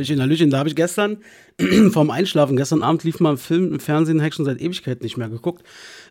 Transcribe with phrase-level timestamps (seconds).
[0.00, 0.48] Hallöchen, Hallöchen.
[0.50, 1.18] Da habe ich gestern
[1.90, 5.18] vorm Einschlafen, gestern Abend lief mal ein Film im Fernsehen, habe schon seit Ewigkeit nicht
[5.18, 5.62] mehr geguckt.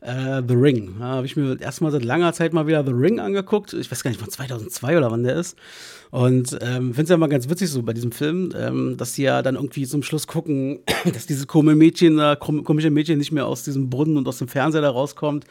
[0.01, 0.97] Äh, The Ring.
[0.99, 3.73] Da habe ich mir erstmal seit langer Zeit mal wieder The Ring angeguckt.
[3.73, 5.57] Ich weiß gar nicht, von 2002 oder wann der ist.
[6.11, 9.23] Und ähm, finde es ja mal ganz witzig so bei diesem Film, ähm, dass sie
[9.23, 10.81] ja dann irgendwie zum Schluss gucken,
[11.11, 14.49] dass dieses komische Mädchen, äh, komische Mädchen nicht mehr aus diesem Brunnen und aus dem
[14.49, 15.45] Fernseher da rauskommt.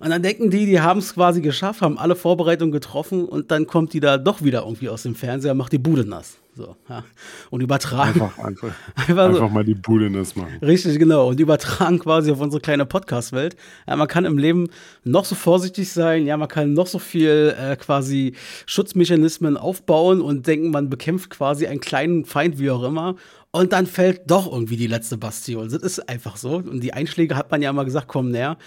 [0.00, 3.66] Und dann denken die, die haben es quasi geschafft, haben alle Vorbereitungen getroffen und dann
[3.66, 6.38] kommt die da doch wieder irgendwie aus dem Fernseher, macht die Bude nass.
[6.56, 7.04] So, ja.
[7.50, 8.22] Und übertragen.
[8.22, 10.58] Einfach, einfach, einfach, einfach mal die Bude nass machen.
[10.62, 11.28] Richtig, genau.
[11.28, 13.56] Und übertragen quasi auf unsere kleine Podcast-Welt.
[13.86, 14.70] Ja, man kann im Leben
[15.04, 20.46] noch so vorsichtig sein, ja, man kann noch so viel äh, quasi Schutzmechanismen aufbauen und
[20.46, 23.16] denken, man bekämpft quasi einen kleinen Feind, wie auch immer.
[23.56, 25.70] Und dann fällt doch irgendwie die letzte Bastion.
[25.70, 26.56] Das ist einfach so.
[26.56, 28.58] Und die Einschläge hat man ja immer gesagt, kommen näher.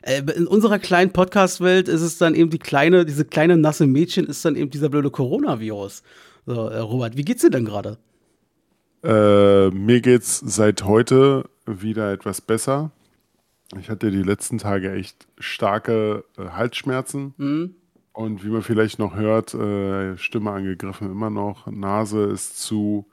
[0.00, 4.24] Äh, in unserer kleinen Podcast-Welt ist es dann eben die kleine, diese kleine nasse Mädchen
[4.24, 6.02] ist dann eben dieser blöde Coronavirus.
[6.46, 7.98] So, äh, Robert, wie geht's dir denn gerade?
[9.04, 12.90] Äh, mir geht's seit heute wieder etwas besser.
[13.78, 17.34] Ich hatte die letzten Tage echt starke äh, Halsschmerzen.
[17.36, 17.74] Mhm.
[18.14, 23.06] Und wie man vielleicht noch hört, Stimme angegriffen immer noch, Nase ist zu,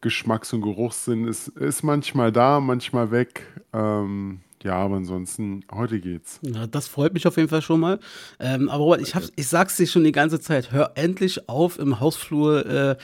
[0.00, 3.46] Geschmacks- und Geruchssinn ist, ist manchmal da, manchmal weg.
[3.72, 6.40] Ähm, ja, aber ansonsten, heute geht's.
[6.42, 7.98] Ja, das freut mich auf jeden Fall schon mal.
[8.40, 11.78] Ähm, aber Robert, ich, hab, ich sag's dir schon die ganze Zeit, hör endlich auf,
[11.78, 12.96] im Hausflur äh,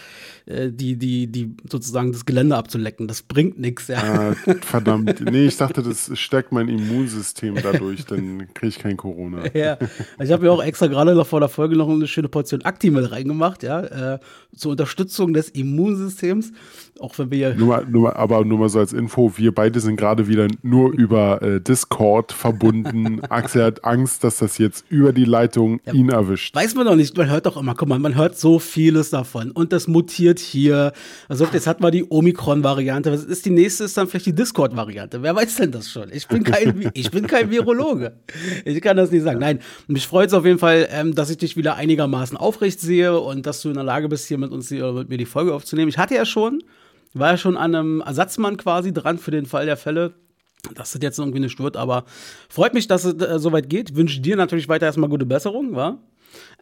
[0.46, 3.06] äh die, die, die sozusagen das Gelände abzulecken.
[3.06, 3.88] Das bringt nichts.
[3.88, 4.02] Ja.
[4.02, 5.20] Ah, verdammt.
[5.32, 9.44] Nee, ich dachte, das stärkt mein Immunsystem dadurch, dann kriege ich kein Corona.
[9.54, 9.76] Ja,
[10.18, 13.04] ich habe ja auch extra gerade noch vor der Folge noch eine schöne Portion Actimel
[13.04, 14.18] reingemacht, ja, äh,
[14.54, 16.52] zur Unterstützung des Immunsystems.
[16.98, 17.54] Auch wenn wir ja.
[17.54, 21.41] Nur nur aber nur mal so als Info, wir beide sind gerade wieder nur über
[21.42, 23.20] äh, Discord verbunden.
[23.28, 26.54] Axel hat Angst, dass das jetzt über die Leitung ja, ihn erwischt.
[26.54, 29.50] Weiß man doch nicht, man hört doch immer, guck mal, man hört so vieles davon.
[29.50, 30.92] Und das mutiert hier.
[31.28, 33.12] Also jetzt hat man die Omikron-Variante.
[33.12, 33.84] Was ist die nächste?
[33.84, 35.22] Ist dann vielleicht die Discord-Variante.
[35.22, 36.08] Wer weiß denn das schon?
[36.12, 38.14] Ich bin kein, ich bin kein Virologe.
[38.64, 39.40] Ich kann das nicht sagen.
[39.40, 43.18] Nein, mich freut es auf jeden Fall, ähm, dass ich dich wieder einigermaßen aufrecht sehe
[43.18, 45.88] und dass du in der Lage bist, hier mit uns mit mir die Folge aufzunehmen.
[45.88, 46.62] Ich hatte ja schon
[47.14, 50.14] war ja schon an einem Ersatzmann quasi dran für den Fall der Fälle.
[50.74, 52.04] Dass das jetzt irgendwie nicht wird, aber
[52.48, 53.96] freut mich, dass es äh, soweit geht.
[53.96, 55.98] Wünsche dir natürlich weiter erstmal gute Besserung, wa?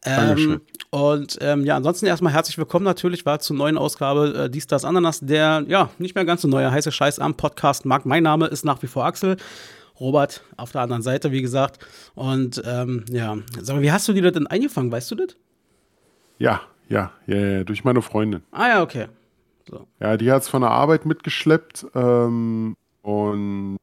[0.04, 4.66] Ähm, und ähm, ja, ansonsten erstmal herzlich willkommen natürlich, war zur neuen Ausgabe äh, Dies,
[4.66, 8.04] Das, Ananas, der ja nicht mehr ganz so neue heiße Scheiß am Podcast mag.
[8.04, 9.36] Mein Name ist nach wie vor Axel.
[10.00, 11.86] Robert auf der anderen Seite, wie gesagt.
[12.14, 15.36] Und ähm, ja, sag mal, wie hast du dir das denn eingefangen, weißt du das?
[16.38, 18.42] Ja, ja, ja, ja, durch meine Freundin.
[18.50, 19.08] Ah ja, okay.
[19.68, 19.86] So.
[20.00, 23.78] Ja, die hat es von der Arbeit mitgeschleppt ähm, und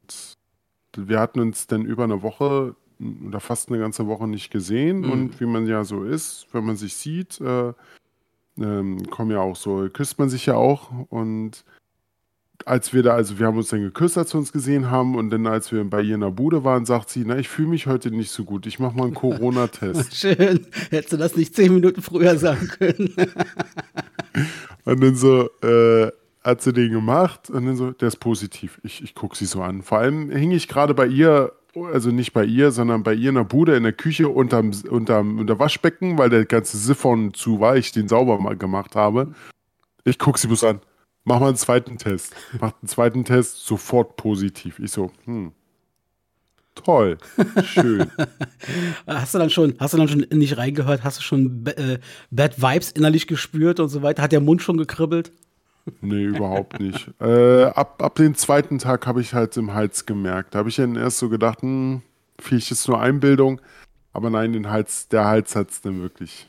[0.95, 2.75] wir hatten uns dann über eine Woche
[3.25, 5.11] oder fast eine ganze Woche nicht gesehen mhm.
[5.11, 7.73] und wie man ja so ist, wenn man sich sieht, äh,
[8.59, 11.63] ähm, kommen ja auch so, küsst man sich ja auch und
[12.65, 15.29] als wir da, also wir haben uns dann geküsst, als wir uns gesehen haben und
[15.29, 17.85] dann als wir bei ihr in der Bude waren, sagt sie, na, ich fühle mich
[17.85, 20.15] heute nicht so gut, ich mache mal einen Corona-Test.
[20.15, 23.13] Schön, hättest du das nicht zehn Minuten früher sagen können.
[24.85, 26.11] Und dann so, äh,
[26.47, 28.79] hat sie den gemacht und dann so, der ist positiv.
[28.83, 29.81] Ich, ich gucke sie so an.
[29.81, 33.35] Vor allem hing ich gerade bei ihr, also nicht bei ihr, sondern bei ihr in
[33.35, 37.75] der Bude, in der Küche unterm, unterm, unter Waschbecken, weil der ganze Siphon zu war,
[37.75, 39.33] ich den sauber mal gemacht habe.
[40.05, 40.79] Ich gucke sie bloß an.
[41.25, 42.33] Mach mal einen zweiten Test.
[42.61, 44.79] Macht einen zweiten Test, sofort positiv.
[44.79, 45.51] Ich so, hm.
[46.75, 47.17] Toll,
[47.63, 48.09] schön.
[49.07, 51.03] hast du dann schon, hast du dann schon nicht reingehört?
[51.03, 51.99] Hast du schon äh,
[52.31, 54.21] Bad Vibes innerlich gespürt und so weiter?
[54.21, 55.31] Hat der Mund schon gekribbelt?
[56.01, 57.09] Nee, überhaupt nicht.
[57.19, 60.53] Äh, ab, ab dem zweiten Tag habe ich halt im Hals gemerkt.
[60.53, 62.01] Da habe ich dann erst so gedacht, hm,
[62.39, 63.61] vielleicht ist nur Einbildung.
[64.13, 66.47] Aber nein, den Hals, der Hals hat es dann wirklich.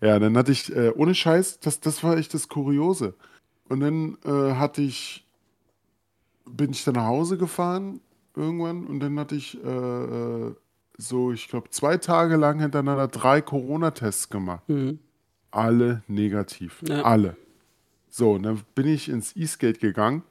[0.00, 3.14] Ja, dann hatte ich, äh, ohne Scheiß, das, das war echt das Kuriose.
[3.68, 5.24] Und dann äh, hatte ich,
[6.44, 8.00] bin ich dann nach Hause gefahren
[8.34, 10.54] irgendwann und dann hatte ich äh, äh
[10.98, 14.68] so, ich glaube, zwei Tage lang hintereinander drei Corona-Tests gemacht.
[14.68, 14.98] Mhm.
[15.50, 16.82] Alle negativ.
[16.86, 17.02] Ja.
[17.02, 17.36] Alle.
[18.14, 20.22] So, und dann bin ich ins Eastgate gegangen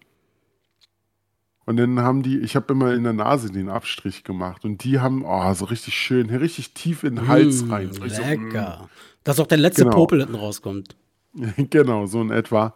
[1.65, 4.99] Und dann haben die, ich habe immer in der Nase den Abstrich gemacht und die
[4.99, 7.91] haben, oh, so richtig schön, richtig tief in den Hals Mm, rein.
[7.93, 8.87] So, ich so, lecker.
[9.23, 9.95] Dass auch der letzte Genau.
[9.95, 10.95] Popel hinten rauskommt.
[11.57, 12.75] genau, so in etwa.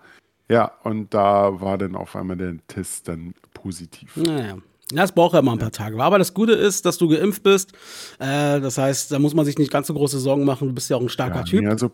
[0.49, 4.15] Ja, und da war dann auf einmal der Test dann positiv.
[4.15, 4.57] Naja.
[4.91, 6.01] Ja, es braucht ja immer ein paar Tage.
[6.01, 7.73] Aber das Gute ist, dass du geimpft bist.
[8.19, 10.67] Äh, das heißt, da muss man sich nicht ganz so große Sorgen machen.
[10.67, 11.61] Du bist ja auch ein starker Ja, Typ.
[11.63, 11.91] nee, also,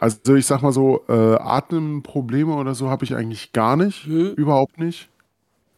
[0.00, 4.06] also ich sag mal so, äh, Atemprobleme oder so habe ich eigentlich gar nicht.
[4.06, 4.32] Mhm.
[4.36, 5.08] Überhaupt nicht.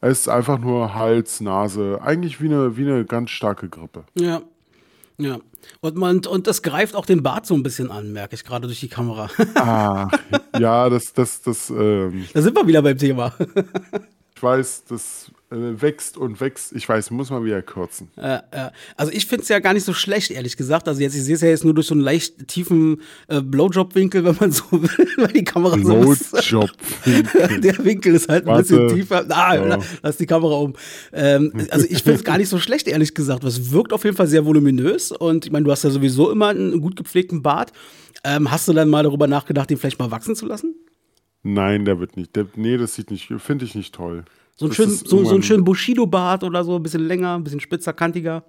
[0.01, 1.99] Es ist einfach nur Hals, Nase.
[2.03, 4.05] Eigentlich wie eine, wie eine ganz starke Grippe.
[4.15, 4.43] Ja.
[5.19, 5.39] Ja.
[5.81, 8.69] Und, man, und das greift auch den Bart so ein bisschen an, merke ich gerade
[8.69, 9.29] durch die Kamera.
[9.57, 10.09] Ah,
[10.59, 13.35] ja, das, das, das, ähm, da sind wir wieder beim Thema.
[14.37, 16.73] ich weiß, das wächst und wächst.
[16.75, 18.09] Ich weiß, muss man wieder kürzen.
[18.17, 20.89] Äh, äh, also ich finde es ja gar nicht so schlecht, ehrlich gesagt.
[20.89, 24.25] Also jetzt, ich sehe es ja jetzt nur durch so einen leicht tiefen äh, Blowjob-Winkel,
[24.25, 26.33] wenn man so will, weil die Kamera so ist.
[26.33, 26.71] Blowjob.
[27.63, 28.63] Der Winkel ist halt ein Warte.
[28.63, 29.25] bisschen tiefer.
[29.31, 29.79] Ah, Ja.
[30.03, 30.75] lass die Kamera um.
[31.13, 33.45] Ähm, also ich finde es gar nicht so schlecht, ehrlich gesagt.
[33.45, 36.49] Es wirkt auf jeden Fall sehr voluminös und ich meine, du hast ja sowieso immer
[36.49, 37.73] einen gut gepflegten Bart.
[38.25, 40.75] Ähm, hast du dann mal darüber nachgedacht, den vielleicht mal wachsen zu lassen?
[41.43, 42.35] Nein, der wird nicht.
[42.37, 44.25] Der, nee, das sieht nicht, finde ich nicht toll.
[44.59, 47.61] So schönen, ist so, so einen schönen Bushido-Bart oder so, ein bisschen länger, ein bisschen
[47.61, 48.43] spitzer, kantiger.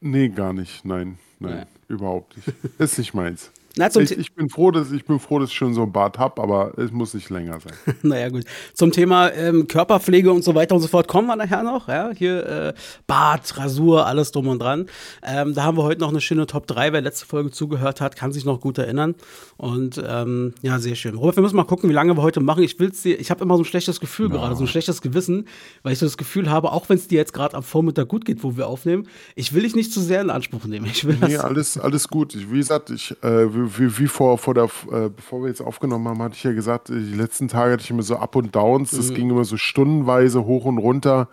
[0.00, 0.84] Nee, gar nicht.
[0.84, 2.48] Nein, nein, überhaupt nicht.
[2.78, 3.50] Ist nicht meins.
[3.78, 6.18] Na, Ich, ich, bin froh, dass, ich bin froh, dass ich schon so ein Bart
[6.18, 7.74] habe, aber es muss nicht länger sein.
[8.02, 8.44] Naja, gut.
[8.72, 11.88] Zum Thema ähm, Körperpflege und so weiter und so fort kommen wir nachher noch.
[11.88, 12.74] Ja, hier äh,
[13.06, 14.86] Bart, Rasur, alles drum und dran.
[15.22, 16.92] Ähm, da haben wir heute noch eine schöne Top 3.
[16.92, 19.14] Wer letzte Folge zugehört hat, kann sich noch gut erinnern.
[19.58, 21.14] Und ähm, ja, sehr schön.
[21.14, 22.62] Robert, wir müssen mal gucken, wie lange wir heute machen.
[22.62, 25.48] Ich will's dir, ich habe immer so ein schlechtes Gefühl gerade, so ein schlechtes Gewissen,
[25.82, 28.24] weil ich so das Gefühl habe, auch wenn es dir jetzt gerade am Vormittag gut
[28.24, 30.86] geht, wo wir aufnehmen, ich will dich nicht zu sehr in Anspruch nehmen.
[30.86, 31.18] Ich will.
[31.20, 32.34] Nee, alles, alles gut.
[32.34, 35.60] Ich, wie gesagt, ich, äh, wie, wie- wie vor, vor der, äh, bevor wir jetzt
[35.60, 38.36] aufgenommen haben, hatte ich ja gesagt, äh, die letzten Tage hatte ich immer so Up
[38.36, 38.90] und Downs.
[38.92, 41.28] Das ging immer so stundenweise hoch und runter.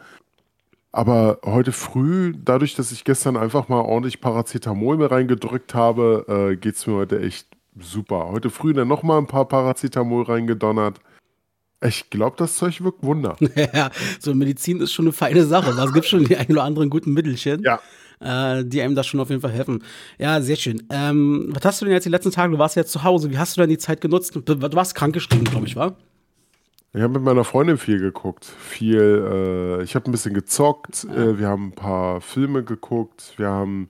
[0.92, 6.56] Aber heute früh, dadurch, dass ich gestern einfach mal ordentlich Paracetamol mir reingedrückt habe, äh,
[6.56, 7.48] geht es mir heute echt
[7.80, 8.28] super.
[8.32, 11.00] Heute früh dann nochmal ein paar Paracetamol reingedonnert.
[11.84, 13.36] Ich glaube, das Zeug wirkt Wunder.
[13.74, 13.90] Ja,
[14.20, 15.72] so Medizin ist schon eine feine Sache.
[15.72, 17.62] Es gibt schon die ein oder anderen guten Mittelchen.
[17.64, 17.80] Ja.
[18.24, 19.84] Äh, die einem das schon auf jeden Fall helfen.
[20.18, 20.84] Ja, sehr schön.
[20.90, 22.54] Ähm, was hast du denn jetzt die letzten Tage?
[22.54, 23.30] Du warst jetzt zu Hause.
[23.30, 24.34] Wie hast du denn die Zeit genutzt?
[24.34, 25.98] Du, warst krankgeschrieben, glaube ich, war?
[26.94, 28.46] Ich habe mit meiner Freundin viel geguckt.
[28.46, 31.06] Viel, äh, ich habe ein bisschen gezockt.
[31.06, 33.34] Äh, wir haben ein paar Filme geguckt.
[33.38, 33.90] Wir haben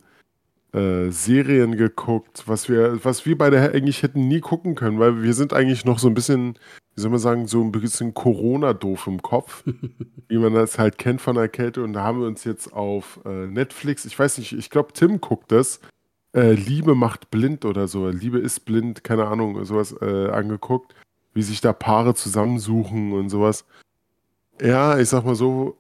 [0.74, 5.34] äh, Serien geguckt, was wir, was wir beide eigentlich hätten nie gucken können, weil wir
[5.34, 6.58] sind eigentlich noch so ein bisschen,
[6.96, 9.64] wie soll man sagen, so ein bisschen Corona-doof im Kopf,
[10.28, 11.84] wie man das halt kennt von der Kälte.
[11.84, 15.20] Und da haben wir uns jetzt auf äh, Netflix, ich weiß nicht, ich glaube, Tim
[15.20, 15.80] guckt das,
[16.34, 20.94] äh, Liebe macht blind oder so, Liebe ist blind, keine Ahnung, sowas äh, angeguckt,
[21.34, 23.66] wie sich da Paare zusammensuchen und sowas.
[24.62, 25.78] Ja, ich sag mal so,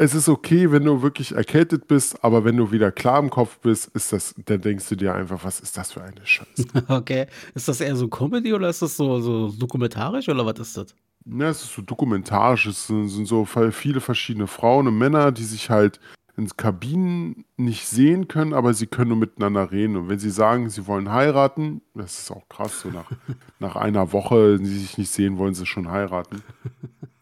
[0.00, 3.58] es ist okay, wenn du wirklich erkältet bist, aber wenn du wieder klar im Kopf
[3.58, 6.68] bist, ist das, dann denkst du dir einfach, was ist das für eine Scheiße?
[6.88, 7.26] Okay.
[7.54, 10.94] Ist das eher so Comedy oder ist das so, so dokumentarisch oder was ist das?
[11.26, 15.44] Ja, es ist so dokumentarisch, es sind, sind so viele verschiedene Frauen und Männer, die
[15.44, 16.00] sich halt
[16.34, 19.96] in Kabinen nicht sehen können, aber sie können nur miteinander reden.
[19.96, 23.10] Und wenn sie sagen, sie wollen heiraten, das ist auch krass, so nach,
[23.58, 26.42] nach einer Woche, die sich nicht sehen, wollen sie schon heiraten.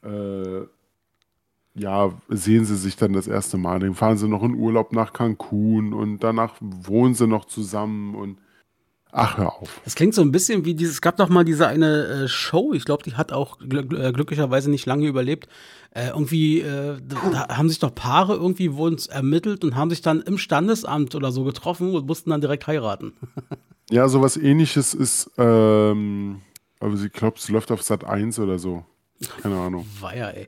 [0.04, 0.68] Äh,
[1.78, 3.80] ja, sehen sie sich dann das erste Mal.
[3.80, 8.38] Dann fahren sie noch in Urlaub nach Cancun und danach wohnen sie noch zusammen und
[9.12, 9.80] ach, hör auf.
[9.84, 12.72] Das klingt so ein bisschen wie dieses, es gab doch mal diese eine äh, Show,
[12.72, 15.48] ich glaube, die hat auch gl äh, glücklicherweise nicht lange überlebt.
[15.90, 20.20] Äh, irgendwie, äh, da haben sich doch Paare irgendwie wurden ermittelt und haben sich dann
[20.20, 23.14] im Standesamt oder so getroffen und mussten dann direkt heiraten.
[23.90, 26.42] Ja, sowas ähnliches ist, ähm,
[26.78, 28.84] aber ich glaube, es läuft auf Sat 1 oder so.
[29.42, 29.84] Keine Ahnung.
[30.00, 30.46] Weia, ey.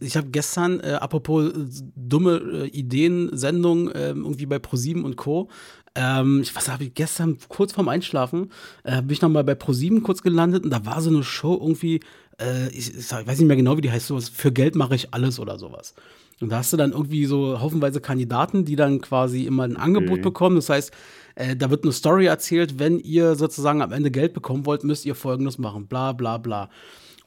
[0.00, 1.52] Ich habe gestern, äh, apropos äh,
[1.94, 5.48] dumme äh, Ideensendung, ähm, irgendwie bei Pro7 und Co.
[5.94, 8.50] Ähm, ich was habe ich gestern kurz vorm Einschlafen,
[8.84, 12.00] äh, bin ich nochmal bei Pro7 kurz gelandet und da war so eine Show irgendwie,
[12.40, 14.74] äh, ich, ich sag- ich weiß nicht mehr genau, wie die heißt, sowas, für Geld
[14.76, 15.94] mache ich alles oder sowas.
[16.40, 20.18] Und da hast du dann irgendwie so haufenweise Kandidaten, die dann quasi immer ein Angebot
[20.18, 20.20] Okay.
[20.20, 20.56] bekommen.
[20.56, 20.90] Das heißt,
[21.34, 25.06] äh, da wird eine Story erzählt, wenn ihr sozusagen am Ende Geld bekommen wollt, müsst
[25.06, 26.68] ihr folgendes machen, bla bla bla.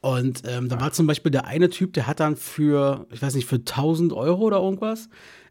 [0.00, 3.34] Und ähm, da war zum Beispiel der eine Typ, der hat dann für, ich weiß
[3.34, 5.08] nicht, für 1000 Euro oder irgendwas,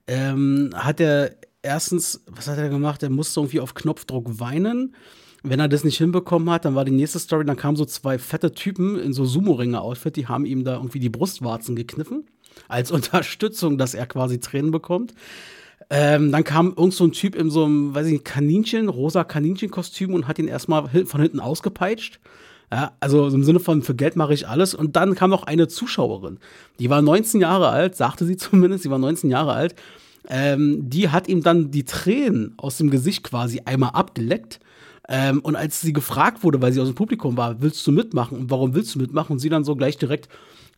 [0.07, 3.03] ähm, hat er erstens, was hat er gemacht?
[3.03, 4.95] Er musste irgendwie auf Knopfdruck weinen.
[5.43, 8.17] Wenn er das nicht hinbekommen hat, dann war die nächste Story, dann kamen so zwei
[8.17, 12.25] fette Typen in so Sumo-Ringer-Outfit, die haben ihm da irgendwie die Brustwarzen gekniffen.
[12.67, 15.13] Als Unterstützung, dass er quasi Tränen bekommt.
[15.89, 19.23] Ähm, dann kam irgend so ein Typ in so einem, weiß ich nicht, Kaninchen, rosa
[19.23, 22.19] Kaninchenkostüm und hat ihn erstmal von hinten ausgepeitscht.
[22.71, 24.75] Ja, also im Sinne von, für Geld mache ich alles.
[24.75, 26.39] Und dann kam noch eine Zuschauerin,
[26.79, 29.75] die war 19 Jahre alt, sagte sie zumindest, sie war 19 Jahre alt.
[30.27, 34.59] Ähm, die hat ihm dann die Tränen aus dem Gesicht quasi einmal abgeleckt.
[35.07, 38.37] Ähm, und als sie gefragt wurde, weil sie aus dem Publikum war, willst du mitmachen
[38.37, 39.33] und warum willst du mitmachen?
[39.33, 40.29] Und sie dann so gleich direkt,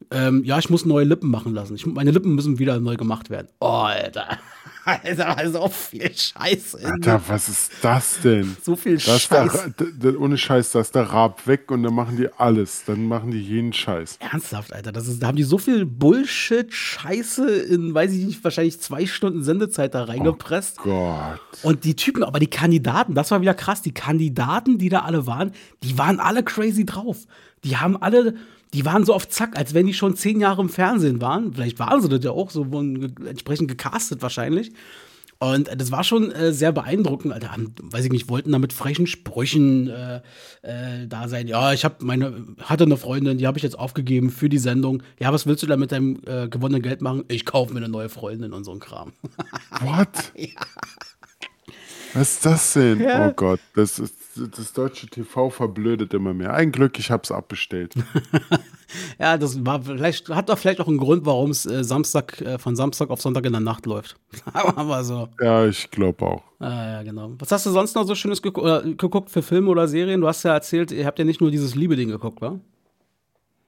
[0.09, 1.75] ähm, ja, ich muss neue Lippen machen lassen.
[1.75, 3.47] Ich, meine Lippen müssen wieder neu gemacht werden.
[3.59, 4.39] Oh, Alter.
[4.85, 6.79] Alter, so viel Scheiße.
[6.83, 8.57] Alter, was ist das denn?
[8.63, 9.71] So viel das Scheiß.
[9.77, 12.83] Der, ohne Scheiß, da ist der Rab weg und dann machen die alles.
[12.85, 14.17] Dann machen die jeden Scheiß.
[14.19, 14.91] Ernsthaft, Alter.
[14.91, 19.05] Das ist, da haben die so viel Bullshit, Scheiße in, weiß ich nicht, wahrscheinlich zwei
[19.05, 20.79] Stunden Sendezeit da reingepresst.
[20.79, 21.39] Oh Gott.
[21.61, 23.83] Und die Typen, aber die Kandidaten, das war wieder krass.
[23.83, 25.51] Die Kandidaten, die da alle waren,
[25.83, 27.27] die waren alle crazy drauf.
[27.63, 28.35] Die haben alle
[28.73, 31.53] die waren so auf Zack, als wenn die schon zehn Jahre im Fernsehen waren.
[31.53, 34.71] Vielleicht waren sie das ja auch, so wurden entsprechend gecastet wahrscheinlich.
[35.41, 37.33] Und das war schon äh, sehr beeindruckend.
[37.33, 40.21] Alter, weiß ich nicht, wollten da mit frechen Sprüchen äh,
[40.61, 41.47] äh, da sein.
[41.47, 45.01] Ja, ich habe meine, hatte eine Freundin, die habe ich jetzt aufgegeben für die Sendung.
[45.19, 47.23] Ja, was willst du da mit deinem äh, gewonnenen Geld machen?
[47.27, 49.13] Ich kaufe mir eine neue Freundin und so ein Kram.
[49.81, 50.31] What?
[50.35, 50.49] ja.
[52.13, 53.01] Was ist das denn?
[53.01, 53.29] Ja.
[53.29, 56.53] Oh Gott, das, ist, das deutsche TV verblödet immer mehr.
[56.53, 57.93] Ein Glück, ich habe es abbestellt.
[59.19, 62.57] ja, das war vielleicht, hat doch vielleicht auch einen Grund, warum es äh, Samstag, äh,
[62.57, 64.15] von Samstag auf Sonntag in der Nacht läuft.
[64.53, 65.27] Aber so.
[65.39, 66.43] Ja, ich glaube auch.
[66.59, 67.31] Ah, ja, genau.
[67.39, 70.21] Was hast du sonst noch so Schönes geguckt, geguckt für Filme oder Serien?
[70.21, 72.59] Du hast ja erzählt, ihr habt ja nicht nur dieses Liebe-Ding geguckt, wa?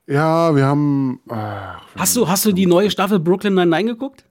[0.05, 1.21] Ja, wir haben.
[1.29, 4.25] Ach, hast du, hast du die neue Staffel Brooklyn Nine-Nine geguckt?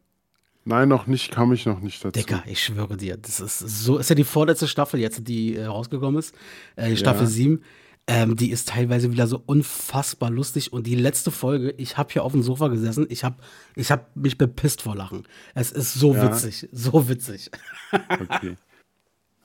[0.64, 2.12] Nein, noch nicht, kam ich noch nicht dazu.
[2.12, 5.66] Dicker, ich schwöre dir, das ist so, ist ja die vorletzte Staffel jetzt, die äh,
[5.66, 6.34] rausgekommen ist,
[6.76, 7.30] äh, Staffel ja.
[7.30, 7.62] 7.
[8.08, 12.24] Ähm, die ist teilweise wieder so unfassbar lustig und die letzte Folge, ich habe hier
[12.24, 13.36] auf dem Sofa gesessen, ich habe
[13.76, 15.24] ich hab mich bepisst vor Lachen.
[15.54, 16.24] Es ist so ja.
[16.24, 17.50] witzig, so witzig.
[17.92, 18.56] okay.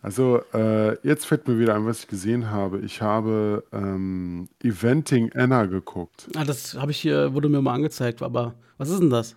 [0.01, 2.79] Also, äh, jetzt fällt mir wieder ein, was ich gesehen habe.
[2.79, 6.27] Ich habe ähm, Eventing Anna geguckt.
[6.35, 9.35] Ah, das habe ich hier, wurde mir mal angezeigt, aber was ist denn das?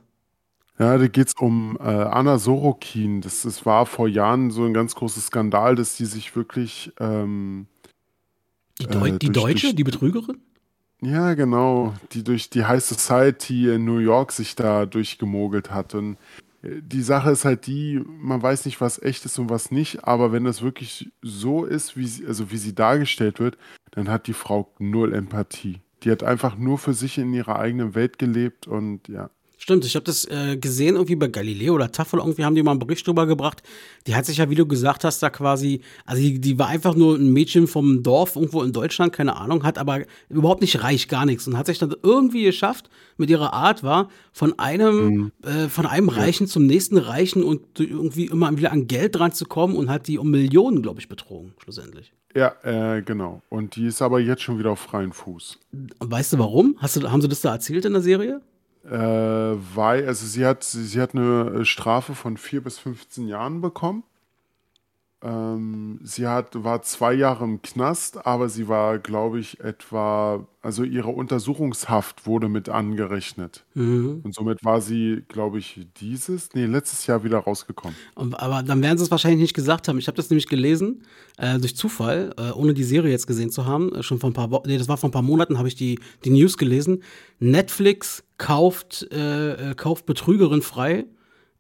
[0.81, 3.21] Ja, da geht es um äh, Anna Sorokin.
[3.21, 6.91] Das, das war vor Jahren so ein ganz großer Skandal, dass die sich wirklich.
[6.99, 7.67] Ähm,
[8.81, 10.39] die, Deu äh, die Deutsche, durch, die Betrügerin?
[11.03, 11.93] Ja, genau.
[12.13, 15.95] Die durch die High Society in New York sich da durchgemogelt hat.
[15.95, 16.17] Und
[16.63, 20.05] äh, die Sache ist halt die, man weiß nicht, was echt ist und was nicht,
[20.05, 23.59] aber wenn das wirklich so ist, wie sie, also wie sie dargestellt wird,
[23.91, 25.83] dann hat die Frau null Empathie.
[26.05, 29.29] Die hat einfach nur für sich in ihrer eigenen Welt gelebt und ja.
[29.63, 32.71] Stimmt, ich habe das äh, gesehen, irgendwie bei Galileo oder Tafel, irgendwie haben die mal
[32.71, 33.63] einen Bericht drüber gebracht.
[34.07, 36.95] Die hat sich ja, wie du gesagt hast, da quasi, also die, die war einfach
[36.95, 40.01] nur ein Mädchen vom Dorf irgendwo in Deutschland, keine Ahnung, hat aber
[40.31, 42.89] überhaupt nicht reich, gar nichts und hat sich dann irgendwie geschafft,
[43.19, 45.33] mit ihrer Art war, von einem, mhm.
[45.45, 49.45] äh, von einem Reichen zum nächsten Reichen und irgendwie immer wieder an Geld dran zu
[49.45, 52.15] kommen und hat die um Millionen, glaube ich, betrogen, schlussendlich.
[52.35, 53.43] Ja, äh, genau.
[53.51, 55.59] Und die ist aber jetzt schon wieder auf freien Fuß.
[55.99, 56.77] Weißt du warum?
[56.79, 58.41] Hast du, haben sie das da erzählt in der Serie?
[58.85, 64.05] Äh, weil, also sie hat, sie, hat eine Strafe von 4 bis 15 Jahren bekommen.
[65.23, 70.83] Ähm, sie hat, war zwei Jahre im Knast, aber sie war, glaube ich, etwa, also
[70.83, 73.67] ihre Untersuchungshaft wurde mit angerechnet.
[73.75, 74.23] Mhm.
[74.25, 77.95] Und somit war sie, glaube ich, dieses, nee, letztes Jahr wieder rausgekommen.
[78.15, 79.99] Aber dann werden sie es wahrscheinlich nicht gesagt haben.
[79.99, 81.03] Ich habe das nämlich gelesen,
[81.37, 83.95] äh, durch Zufall, äh, ohne die Serie jetzt gesehen zu haben.
[83.95, 85.75] Äh, schon vor ein paar Wochen, nee, das war vor ein paar Monaten, habe ich
[85.75, 87.03] die, die News gelesen.
[87.41, 91.05] Netflix kauft, äh, äh, kauft Betrügerin frei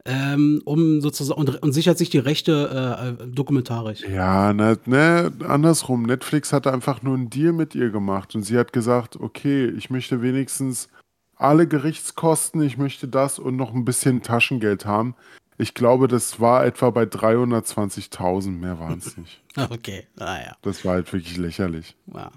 [0.07, 4.01] ähm, um sozusagen und, und, sichert sich die Rechte äh, dokumentarisch.
[4.09, 6.05] Ja, ne, ne, andersrum.
[6.05, 9.91] Netflix hat einfach nur einen Deal mit ihr gemacht und sie hat gesagt, okay, ich
[9.91, 10.89] möchte wenigstens
[11.37, 15.15] alle Gerichtskosten, ich möchte das und noch ein bisschen Taschengeld haben.
[15.59, 19.43] Ich glaube, das war etwa bei 320.000, mehr waren es nicht.
[19.71, 20.57] Okay, naja.
[20.63, 21.95] Das war halt wirklich lächerlich.
[22.15, 22.31] Ja.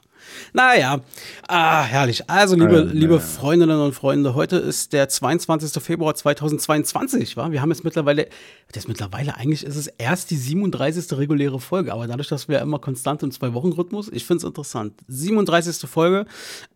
[0.54, 1.02] Naja,
[1.48, 2.30] ah, herrlich.
[2.30, 5.82] Also, liebe, äh, liebe Freundinnen und Freunde, heute ist der 22.
[5.82, 7.52] Februar 2022, wa?
[7.52, 8.28] Wir haben jetzt mittlerweile,
[8.72, 11.18] das mittlerweile, eigentlich ist es erst die 37.
[11.18, 14.94] reguläre Folge, aber dadurch, dass wir immer konstant im Zwei-Wochen-Rhythmus, ich finde es interessant.
[15.08, 15.90] 37.
[15.90, 16.26] Folge.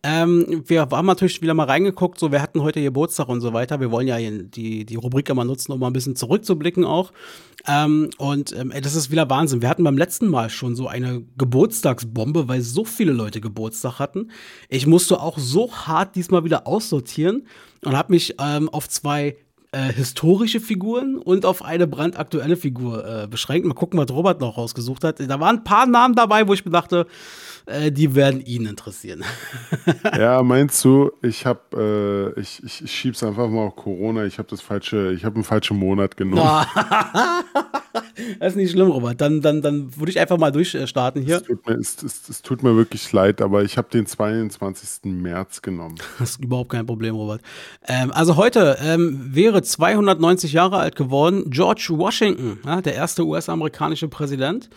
[0.02, 3.80] Ähm, wir haben natürlich wieder mal reingeguckt, so, wir hatten heute Geburtstag und so weiter.
[3.80, 7.12] Wir wollen ja die, die Rubrik immer nutzen, um mal ein bisschen zurückzublicken auch.
[7.66, 9.62] Ähm, und ähm, ey, das ist wieder Wahnsinn.
[9.62, 14.30] Wir hatten beim letzten Mal schon so eine Geburtstagsbombe, weil so viele Leute Geburtstag hatten.
[14.68, 17.46] Ich musste auch so hart diesmal wieder aussortieren
[17.84, 19.36] und habe mich ähm, auf zwei
[19.70, 23.66] äh, historische Figuren und auf eine brandaktuelle Figur äh, beschränkt.
[23.66, 25.20] Mal gucken, was Robert noch rausgesucht hat.
[25.20, 27.06] Da waren ein paar Namen dabei, wo ich mir dachte,
[27.66, 29.24] äh, die werden ihn interessieren.
[30.16, 34.24] ja, meinst du, ich habe, äh, ich, ich schieb's einfach mal auf Corona.
[34.24, 36.40] Ich habe das falsche, ich habe einen falschen Monat genommen.
[38.40, 39.20] das ist nicht schlimm, Robert.
[39.20, 41.36] Dann, dann, dann würde ich einfach mal durchstarten hier.
[41.36, 45.12] Es tut mir, es, es, es tut mir wirklich leid, aber ich habe den 22.
[45.12, 45.96] März genommen.
[46.18, 47.42] Das ist überhaupt kein Problem, Robert.
[47.86, 54.08] Ähm, also heute ähm, wäre 290 Jahre alt geworden George Washington, ja, der erste US-amerikanische
[54.08, 54.68] Präsident.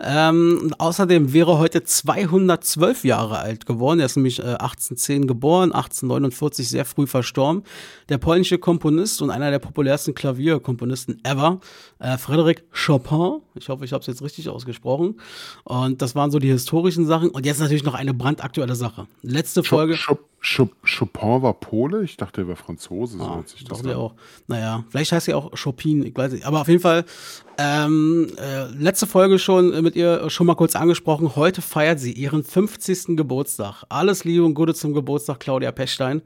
[0.00, 4.00] Ähm, außerdem wäre heute 212 Jahre alt geworden.
[4.00, 7.62] Er ist nämlich äh, 1810 geboren, 1849 sehr früh verstorben.
[8.08, 11.60] Der polnische Komponist und einer der populärsten Klavierkomponisten ever,
[12.00, 12.18] äh,
[12.58, 13.42] Frédéric Chopin.
[13.54, 15.20] Ich hoffe, ich habe es jetzt richtig ausgesprochen.
[15.64, 17.30] Und das waren so die historischen Sachen.
[17.30, 19.06] Und jetzt natürlich noch eine brandaktuelle Sache.
[19.22, 19.96] Letzte Folge.
[19.96, 22.04] Chop, Chop, Chopin war Pole?
[22.04, 23.18] Ich dachte, er war Franzose.
[23.20, 24.14] Ah, so das das auch.
[24.46, 26.46] Naja, vielleicht heißt er auch Chopin, ich weiß nicht.
[26.46, 27.04] Aber auf jeden Fall,
[27.58, 31.34] ähm, äh, letzte Folge schon mit ihr schon mal kurz angesprochen.
[31.36, 33.16] Heute feiert sie ihren 50.
[33.16, 33.84] Geburtstag.
[33.88, 36.22] Alles Liebe und Gute zum Geburtstag, Claudia Pechstein.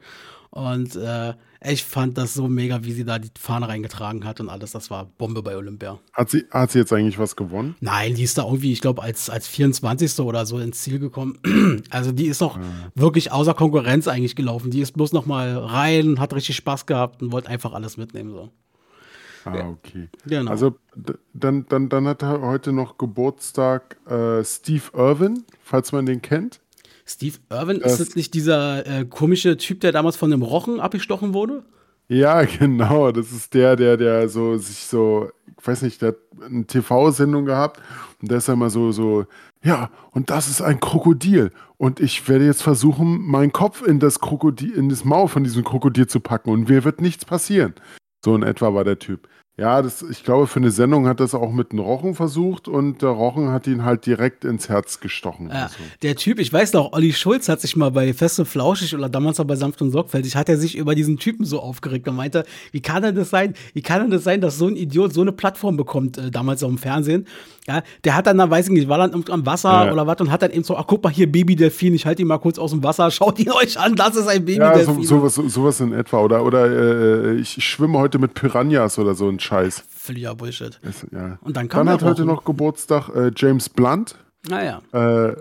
[0.50, 1.32] Und äh,
[1.64, 4.72] ich fand das so mega, wie sie da die Fahne reingetragen hat und alles.
[4.72, 5.98] Das war Bombe bei Olympia.
[6.12, 7.76] Hat sie, hat sie jetzt eigentlich was gewonnen?
[7.80, 10.20] Nein, die ist da irgendwie, ich glaube, als, als 24.
[10.20, 11.38] oder so ins Ziel gekommen.
[11.90, 12.62] Also die ist doch ja.
[12.94, 14.70] wirklich außer Konkurrenz eigentlich gelaufen.
[14.70, 18.30] Die ist bloß noch mal rein, hat richtig Spaß gehabt und wollte einfach alles mitnehmen.
[18.30, 18.50] So.
[19.44, 20.08] Ah, okay.
[20.26, 20.50] Genau.
[20.50, 20.76] Also
[21.34, 26.60] dann, dann, dann hat er heute noch Geburtstag äh, Steve Irwin, falls man den kennt.
[27.04, 30.80] Steve Irwin, das, ist das nicht dieser äh, komische Typ, der damals von einem Rochen
[30.80, 31.64] abgestochen wurde?
[32.08, 33.12] Ja, genau.
[33.12, 37.44] Das ist der, der, der so sich so, ich weiß nicht, der hat eine TV-Sendung
[37.46, 37.80] gehabt
[38.20, 39.24] und der ist ja immer so, so,
[39.62, 41.50] ja, und das ist ein Krokodil.
[41.78, 45.64] Und ich werde jetzt versuchen, meinen Kopf in das Krokodil, in das Maul von diesem
[45.64, 47.74] Krokodil zu packen und mir wird nichts passieren.
[48.24, 49.28] So in etwa war der Typ.
[49.58, 53.02] Ja, das, ich glaube, für eine Sendung hat das auch mit einem Rochen versucht und
[53.02, 55.48] der Rochen hat ihn halt direkt ins Herz gestochen.
[55.50, 55.76] Ja, also.
[56.00, 59.10] Der Typ, ich weiß noch, Olli Schulz hat sich mal bei Fest und Flauschig oder
[59.10, 62.16] damals auch bei Sanft und Sorgfältig, hat er sich über diesen Typen so aufgeregt und
[62.16, 63.52] meinte, wie kann er das sein?
[63.74, 66.62] Wie kann er das sein, dass so ein Idiot so eine Plattform bekommt, äh, damals
[66.62, 67.26] auch im Fernsehen?
[67.68, 69.92] Ja, der hat dann, da weiß ich nicht, war dann am Wasser ja.
[69.92, 72.28] oder was und hat dann eben so, ach guck mal hier, Baby-Delfin, ich halte ihn
[72.28, 75.00] mal kurz aus dem Wasser, schaut ihn euch an, das ist ein Baby-Delfin.
[75.00, 76.18] Ja, so, sowas, sowas in etwa.
[76.18, 79.84] Oder, oder äh, ich schwimme heute mit Piranhas oder so ein Scheiß.
[79.88, 80.80] Völliger Bullshit.
[80.82, 81.38] Ist, ja.
[81.42, 84.16] Und dann kam Dann hat heute noch Geburtstag äh, James Blunt.
[84.48, 84.82] Naja.
[84.90, 85.36] Ah, äh,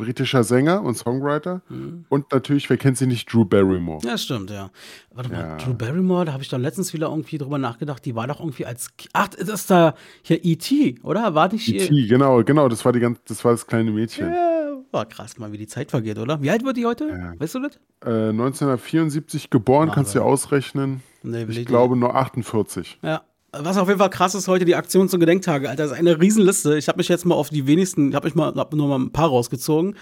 [0.00, 1.60] britischer Sänger und Songwriter.
[1.68, 2.06] Mhm.
[2.08, 4.00] Und natürlich, wer kennt sie nicht, Drew Barrymore.
[4.02, 4.70] Ja, stimmt, ja.
[5.12, 5.56] Warte mal, ja.
[5.58, 8.64] Drew Barrymore, da habe ich dann letztens wieder irgendwie drüber nachgedacht, die war doch irgendwie
[8.64, 8.88] als.
[9.12, 11.34] Ach, das ist da hier E.T., oder?
[11.34, 14.32] War nicht E.T., genau, genau, das war, die ganz, das war das kleine Mädchen.
[14.32, 16.40] Ja, war krass, mal wie die Zeit vergeht, oder?
[16.40, 17.08] Wie alt wird die heute?
[17.08, 17.34] Ja.
[17.38, 17.76] Weißt du das?
[18.04, 21.02] Äh, 1974 geboren, Ach, kannst du ja ausrechnen.
[21.22, 22.98] Nee, ich glaube nur 48.
[23.02, 25.84] Ja, was auf jeden Fall krass ist heute, die Aktion zum Gedenktage, Alter.
[25.84, 26.76] Das ist eine Riesenliste.
[26.76, 28.98] Ich habe mich jetzt mal auf die wenigsten, ich habe mich mal hab nur mal
[28.98, 29.96] ein paar rausgezogen.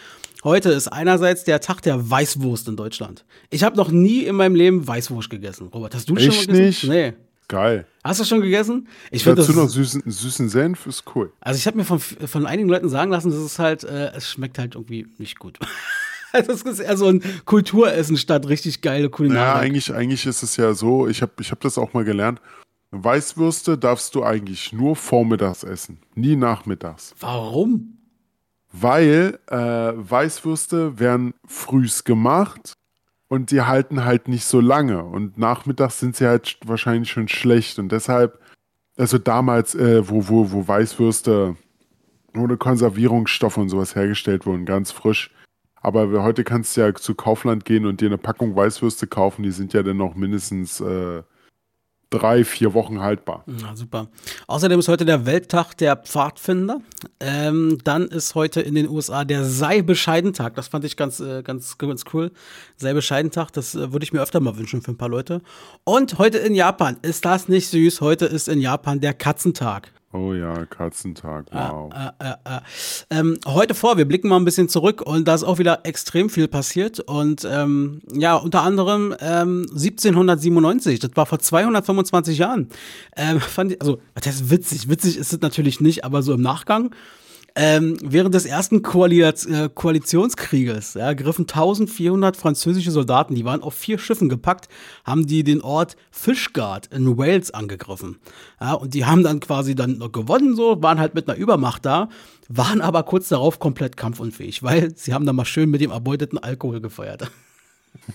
[0.45, 3.25] Heute ist einerseits der Tag der Weißwurst in Deutschland.
[3.51, 5.69] Ich habe noch nie in meinem Leben Weißwurst gegessen.
[5.69, 6.67] Robert, hast du Echt schon mal gegessen?
[6.67, 6.85] Nicht?
[6.85, 7.13] Nee.
[7.49, 7.87] Geil.
[8.05, 8.89] Hast du schon gegessen?
[9.11, 11.33] Ich finde Dazu noch süßen, süßen Senf ist cool.
[11.41, 14.29] Also ich habe mir von, von einigen Leuten sagen lassen, dass es halt, äh, es
[14.29, 15.59] schmeckt halt irgendwie nicht gut.
[16.35, 19.55] Es ist eher so ein Kulturessen statt richtig geile Kulinarik.
[19.55, 22.43] Ja, eigentlich, eigentlich ist es ja so, ich habe ich hab das auch mal gelernt.
[22.90, 27.14] Weißwürste darfst du eigentlich nur vormittags essen, nie nachmittags.
[27.20, 27.98] Warum?
[28.72, 32.74] Weil äh, Weißwürste werden frühs gemacht
[33.29, 35.05] und die halten halt nicht so lange.
[35.05, 37.79] Und nachmittags sind sie halt wahrscheinlich schon schlecht.
[37.79, 38.40] Und deshalb,
[38.96, 41.57] also damals, äh, wo, wo, wo Weißwürste
[42.37, 45.31] ohne Konservierungsstoffe und sowas hergestellt wurden, ganz frisch.
[45.81, 49.51] Aber heute kannst du ja zu Kaufland gehen und dir eine Packung Weißwürste kaufen, die
[49.51, 51.22] sind ja dann noch mindestens äh,
[52.11, 53.44] drei, vier Wochen haltbar.
[53.47, 54.09] Ja, super.
[54.47, 56.81] Außerdem ist heute der Welttag der Pfadfinder.
[57.21, 60.55] Ähm, dann ist heute in den USA der Sei bescheiden Tag.
[60.55, 62.33] Das fand ich ganz, äh, ganz, ganz cool.
[62.77, 65.42] Sei bescheiden Tag, das äh, würde ich mir öfter mal wünschen für ein paar Leute.
[65.85, 68.01] Und heute in Japan ist das nicht süß.
[68.01, 69.92] Heute ist in Japan der Katzentag.
[70.11, 71.92] Oh ja, Katzentag, wow.
[71.92, 72.61] Äh, äh, äh,
[73.11, 76.31] ähm, heute vor, wir blicken mal ein bisschen zurück und da ist auch wieder extrem
[76.31, 76.99] viel passiert.
[77.01, 82.68] Und ähm, ja, unter anderem ähm, 1797, das war vor 225 Jahren.
[83.16, 86.40] Ähm, fand ich, also, das ist witzig, witzig ist es natürlich nicht, aber so im
[86.40, 86.94] Nachgang
[87.61, 93.75] ähm, während des ersten Koaliz äh, Koalitionskrieges ja, griffen 1400 französische Soldaten, die waren auf
[93.75, 94.68] vier Schiffen gepackt,
[95.05, 98.18] haben die den Ort Fishguard in Wales angegriffen.
[98.61, 102.09] Ja, und die haben dann quasi dann gewonnen, so, waren halt mit einer Übermacht da,
[102.49, 106.38] waren aber kurz darauf komplett kampfunfähig, weil sie haben dann mal schön mit dem erbeuteten
[106.38, 107.29] Alkohol gefeiert.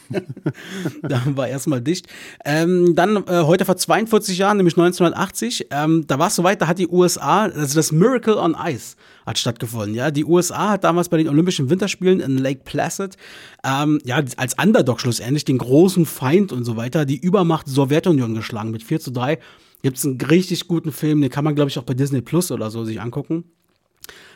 [1.01, 2.07] da war erstmal dicht.
[2.45, 6.67] Ähm, dann äh, heute vor 42 Jahren, nämlich 1980, ähm, da war es soweit, da
[6.67, 9.95] hat die USA, also das Miracle on Ice hat stattgefunden.
[9.95, 13.17] Ja, die USA hat damals bei den Olympischen Winterspielen in Lake Placid,
[13.63, 18.71] ähm, ja, als Underdog schlussendlich den großen Feind und so weiter, die Übermacht Sowjetunion geschlagen
[18.71, 19.39] mit 4 zu 3.
[19.81, 22.51] Gibt es einen richtig guten Film, den kann man, glaube ich, auch bei Disney Plus
[22.51, 23.43] oder so sich angucken.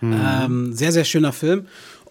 [0.02, 0.22] Mhm.
[0.24, 1.68] Ähm, sehr, sehr schöner Film.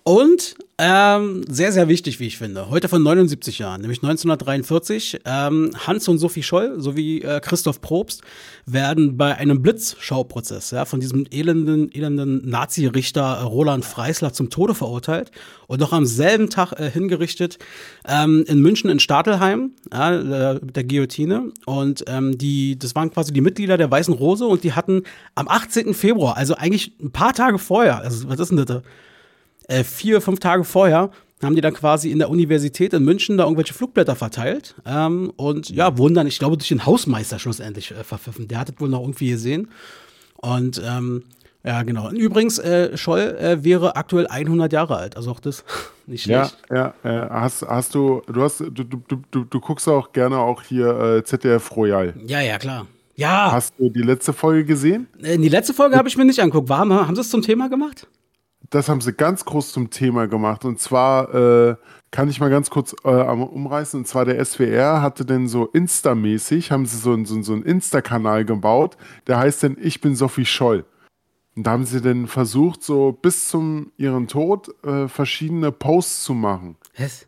[0.09, 5.73] Und ähm, sehr, sehr wichtig, wie ich finde, heute von 79 Jahren, nämlich 1943, ähm,
[5.85, 8.23] Hans und Sophie Scholl sowie äh, Christoph Probst
[8.67, 15.33] werden bei einem Blitzschauprozess ja, von diesem elenden, elenden Nazi-Richter Roland Freisler zum Tode verurteilt
[15.67, 17.59] und noch am selben Tag äh, hingerichtet
[18.07, 21.51] ähm, in München in Stadelheim ja, äh, mit der Guillotine.
[21.65, 25.03] Und ähm, die, das waren quasi die Mitglieder der Weißen Rose und die hatten
[25.35, 25.95] am 18.
[25.95, 28.83] Februar, also eigentlich ein paar Tage vorher, also was ist denn das?
[29.69, 31.11] Äh, vier, fünf Tage vorher
[31.43, 35.69] haben die dann quasi in der Universität in München da irgendwelche Flugblätter verteilt ähm, und
[35.69, 38.49] ja, wurden dann, ich glaube, durch den Hausmeister schlussendlich äh, verpfiffen.
[38.49, 39.69] Der hat das wohl noch irgendwie gesehen.
[40.37, 41.25] Und ähm,
[41.63, 42.09] ja, genau.
[42.09, 45.65] Und übrigens, äh, Scholl äh, wäre aktuell 100 Jahre alt, also auch das
[46.07, 46.57] nicht schlecht.
[46.71, 50.39] Ja, ja, äh, hast, hast du, du hast, du, du, du, du guckst auch gerne
[50.39, 52.15] auch hier äh, ZDF Royal.
[52.27, 52.87] Ja, ja, klar.
[53.17, 53.51] Ja.
[53.51, 55.09] Hast du die letzte Folge gesehen?
[55.19, 56.69] Die letzte Folge habe ich mir nicht angeguckt.
[56.69, 58.07] War, haben sie es zum Thema gemacht?
[58.71, 60.65] Das haben sie ganz groß zum Thema gemacht.
[60.65, 61.77] Und zwar äh,
[62.11, 64.01] kann ich mal ganz kurz äh, umreißen.
[64.01, 68.45] Und zwar der SWR hatte denn so Insta-mäßig, haben sie so, so, so einen Insta-Kanal
[68.45, 70.85] gebaut, der heißt denn Ich bin Sophie Scholl.
[71.55, 76.35] Und da haben sie dann versucht, so bis zum ihren Tod äh, verschiedene Posts zu
[76.35, 76.77] machen.
[76.99, 77.27] Was?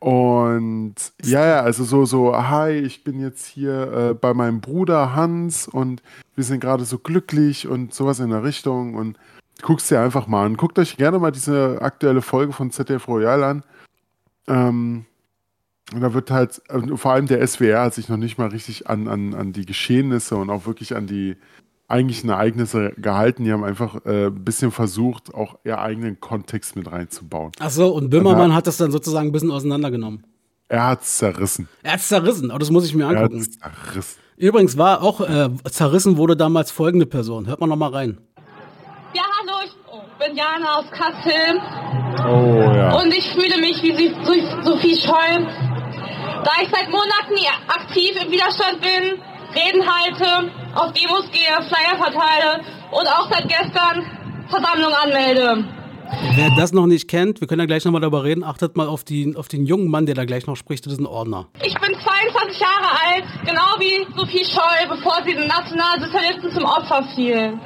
[0.00, 5.14] Und ja, ja, also so, so, hi, ich bin jetzt hier äh, bei meinem Bruder
[5.14, 6.02] Hans und
[6.34, 8.96] wir sind gerade so glücklich und sowas in der Richtung.
[8.96, 9.16] Und
[9.62, 10.56] Guckt dir einfach mal an.
[10.56, 13.64] Guckt euch gerne mal diese aktuelle Folge von ZDF Royal an.
[14.48, 15.06] Ähm,
[15.94, 16.60] und da wird halt,
[16.96, 20.36] vor allem der SWR hat sich noch nicht mal richtig an, an, an die Geschehnisse
[20.36, 21.36] und auch wirklich an die
[21.86, 23.44] eigentlichen Ereignisse gehalten.
[23.44, 27.52] Die haben einfach äh, ein bisschen versucht, auch ihren eigenen Kontext mit reinzubauen.
[27.60, 30.24] Ach so, und Böhmermann hat, hat das dann sozusagen ein bisschen auseinandergenommen.
[30.68, 31.68] Er hat es zerrissen.
[31.82, 33.46] Er hat es zerrissen, aber das muss ich mir angucken.
[33.60, 34.22] Er hat zerrissen.
[34.38, 37.46] Übrigens war auch äh, zerrissen wurde damals folgende Person.
[37.46, 38.18] Hört mal noch mal rein.
[39.94, 41.60] Ich bin Jana aus Kassel.
[42.26, 42.96] Oh ja.
[42.98, 44.08] Und ich fühle mich wie
[44.64, 45.46] Sophie Scholl.
[46.44, 47.36] Da ich seit Monaten
[47.68, 49.20] aktiv im Widerstand bin,
[49.54, 55.62] Reden halte, auf Demos gehe, Flyer verteile und auch seit gestern Versammlung anmelde.
[56.36, 59.04] Wer das noch nicht kennt, wir können ja gleich nochmal darüber reden, achtet mal auf,
[59.04, 61.48] die, auf den jungen Mann, der da gleich noch spricht, das ist ein Ordner.
[61.62, 67.04] Ich bin 22 Jahre alt, genau wie Sophie Scholl, bevor sie den Nationalsozialisten zum Opfer
[67.14, 67.58] fiel.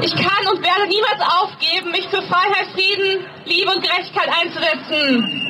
[0.00, 5.42] Ich kann und werde niemals aufgeben, mich für Freiheit, Frieden, Liebe und Gerechtigkeit einzusetzen.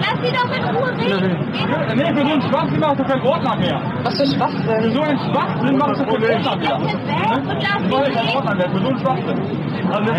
[0.00, 1.36] Lass sie doch in Ruhe reden.
[1.96, 3.80] Nee, für so einen Schwachsinn machst du keinen Ordner mehr.
[4.04, 4.62] Was für Schwachsinn?
[4.62, 6.76] Für so einen Schwachsinn machst du keinen Ordner mehr.
[6.76, 6.84] Und
[7.62, 8.36] lass sie reden.
[8.36, 9.38] Ordner mehr, für so einen Schwachsinn.
[9.90, 10.12] Also,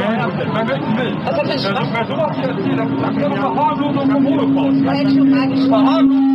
[0.53, 1.15] man möchte will.
[1.25, 1.93] Was hat für Schwachsinn?
[1.93, 4.79] Wer sowas hier erzählt, das ist doch Verharmlosung vom Holocaust.
[5.69, 6.33] Verharmlosung.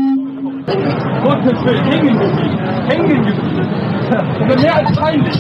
[1.24, 2.58] Gottes Willen, hängen geblieben.
[2.88, 3.38] Hängen geblieben.
[4.62, 5.38] Mehr als peinlich.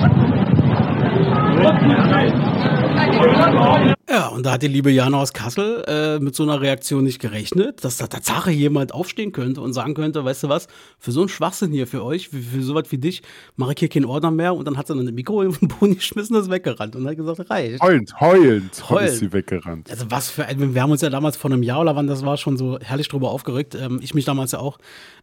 [4.08, 7.20] Ja, und da hat die liebe Jana aus Kassel äh, mit so einer Reaktion nicht
[7.20, 10.66] gerechnet, dass da Tatsache jemand aufstehen könnte und sagen könnte, weißt du was,
[10.98, 13.22] für so einen Schwachsinn hier für euch, für, für sowas wie dich,
[13.56, 14.54] mache ich hier keinen Ordner mehr.
[14.54, 17.06] Und dann hat sie dann ein Mikro in den Boden geschmissen und ist weggerannt und
[17.06, 17.82] hat gesagt, reicht.
[17.82, 19.90] Heulend, heulend, heulend ist sie weggerannt.
[19.90, 22.24] Also was für ein, wir haben uns ja damals vor einem Jahr oder wann das
[22.24, 24.78] war schon so herrlich drüber aufgeregt, ähm, ich mich damals ja auch.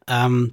[0.08, 0.52] Ähm,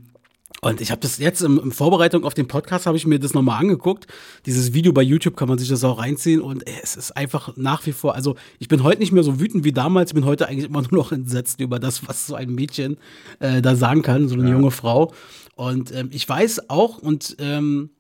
[0.61, 3.35] und ich habe das jetzt im, im, Vorbereitung auf den Podcast habe ich mir das
[3.35, 4.07] nochmal angeguckt.
[4.47, 7.85] Dieses Video bei YouTube kann man sich das auch reinziehen und es ist einfach nach
[7.87, 8.15] wie vor.
[8.15, 10.11] Also ich bin heute nicht mehr so wütend wie damals.
[10.11, 12.99] Ich bin heute eigentlich immer nur noch entsetzt über das, was so ein Mädchen
[13.41, 14.55] äh, da sagen kann, so eine ja.
[14.55, 15.13] junge Frau.
[15.57, 17.91] Und ähm, ich weiß auch und ähm,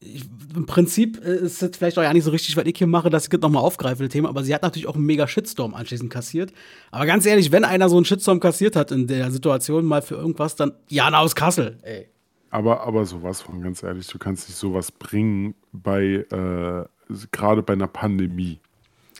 [0.00, 3.10] ich, im Prinzip ist es vielleicht auch ja nicht so richtig, was ich hier mache,
[3.10, 5.74] dass ich das nochmal aufgreife, das Thema, aber sie hat natürlich auch einen mega Shitstorm
[5.74, 6.52] anschließend kassiert.
[6.90, 10.16] Aber ganz ehrlich, wenn einer so einen Shitstorm kassiert hat in der Situation mal für
[10.16, 12.08] irgendwas, dann Jana aus Kassel, ey.
[12.50, 16.84] Aber, aber sowas von, ganz ehrlich, du kannst nicht sowas bringen bei, äh,
[17.32, 18.60] gerade bei einer Pandemie.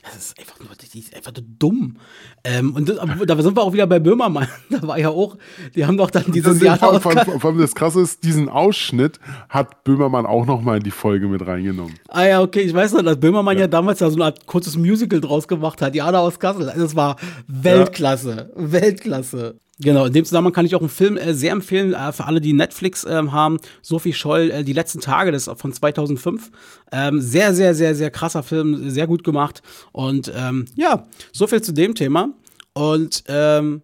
[0.13, 1.97] Das ist einfach nur, die ist einfach nur dumm.
[2.43, 4.47] Ähm, und das, da sind wir auch wieder bei Böhmermann.
[4.69, 5.37] Da war ja auch,
[5.75, 6.77] die haben doch dann dieses Jahr.
[6.77, 10.91] Vor, vor, vor allem das Krasse ist, diesen Ausschnitt hat Böhmermann auch nochmal in die
[10.91, 11.93] Folge mit reingenommen.
[12.07, 14.45] Ah ja, okay, ich weiß noch, dass Böhmermann ja, ja damals ja so eine Art
[14.47, 16.71] kurzes Musical draus gemacht hat, Jana aus Kassel.
[16.75, 17.15] Das war
[17.47, 18.71] Weltklasse, ja.
[18.71, 19.59] Weltklasse.
[19.79, 22.39] Genau, in dem Zusammenhang kann ich auch einen Film äh, sehr empfehlen äh, für alle,
[22.39, 23.57] die Netflix ähm, haben.
[23.81, 26.49] Sophie Scholl, äh, Die letzten Tage, das ist von 2005.
[26.93, 29.61] Ähm, sehr, sehr, sehr, sehr krasser Film, sehr gut gemacht.
[29.91, 32.29] Und ähm, ja, so viel zu dem Thema.
[32.73, 33.81] Und ähm,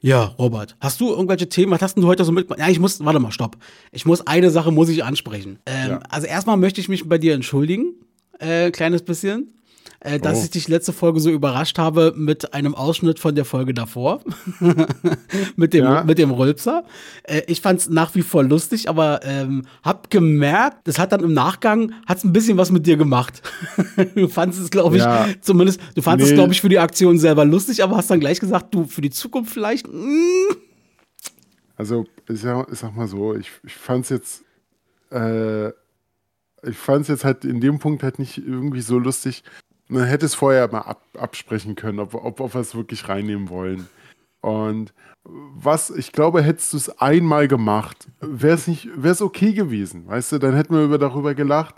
[0.00, 1.72] ja, Robert, hast du irgendwelche Themen?
[1.72, 2.48] Was hast du heute so mit?
[2.58, 3.56] Ja, ich muss, warte mal, stopp.
[3.92, 5.58] Ich muss eine Sache muss ich ansprechen.
[5.66, 6.00] Ähm, Ja.
[6.08, 7.94] Also erstmal möchte ich mich bei dir entschuldigen,
[8.38, 9.54] äh, kleines bisschen,
[10.04, 10.42] äh, dass Oh.
[10.44, 14.20] ich dich letzte Folge so überrascht habe mit einem Ausschnitt von der Folge davor,
[15.56, 16.04] mit dem Ja.
[16.04, 16.84] mit dem Rülpser.
[17.22, 21.20] Äh, ich fand es nach wie vor lustig, aber ähm, hab gemerkt, das hat dann
[21.22, 23.42] im Nachgang hat's ein bisschen was mit dir gemacht.
[24.14, 25.26] du fandest es, glaube ich, Ja.
[25.40, 26.36] zumindest, du fandest es, Nee.
[26.36, 29.10] glaube ich, für die Aktion selber lustig, aber hast dann gleich gesagt, du für die
[29.10, 29.86] Zukunft vielleicht.
[29.86, 30.54] mm,
[31.76, 34.42] Also, ich sag, ich sag mal so, ich, ich fand's jetzt,
[35.10, 35.68] äh,
[36.64, 39.42] ich fand's jetzt halt in dem Punkt halt nicht irgendwie so lustig.
[39.92, 43.50] Man hätte es vorher mal ab, absprechen können, ob, ob, ob wir es wirklich reinnehmen
[43.50, 43.88] wollen.
[44.40, 44.92] Und
[45.24, 50.06] was, ich glaube, hättest du es einmal gemacht, wäre es nicht, wäre es okay gewesen,
[50.08, 51.76] weißt du, dann hätten wir über, darüber gelacht.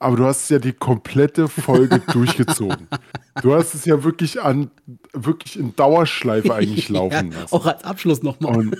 [0.00, 2.88] Aber du hast ja die komplette Folge durchgezogen.
[3.40, 4.70] Du hast es ja wirklich an,
[5.12, 7.54] wirklich in Dauerschleife eigentlich laufen ja, lassen.
[7.54, 8.56] auch als Abschluss nochmal.
[8.58, 8.76] Und,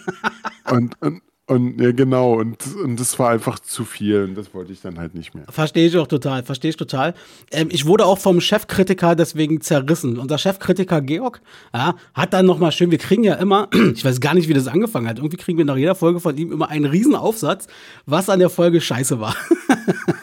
[0.71, 4.73] und, und, und ja, genau, und, und das war einfach zu viel und das wollte
[4.73, 5.45] ich dann halt nicht mehr.
[5.51, 7.13] Verstehe ich auch total, verstehe ich total.
[7.51, 10.19] Ähm, ich wurde auch vom Chefkritiker deswegen zerrissen.
[10.19, 11.43] Unser Chefkritiker Georg
[11.75, 14.69] ja, hat dann nochmal schön, wir kriegen ja immer, ich weiß gar nicht, wie das
[14.69, 17.67] angefangen hat, irgendwie kriegen wir nach jeder Folge von ihm immer einen riesen Aufsatz,
[18.07, 19.37] was an der Folge scheiße war.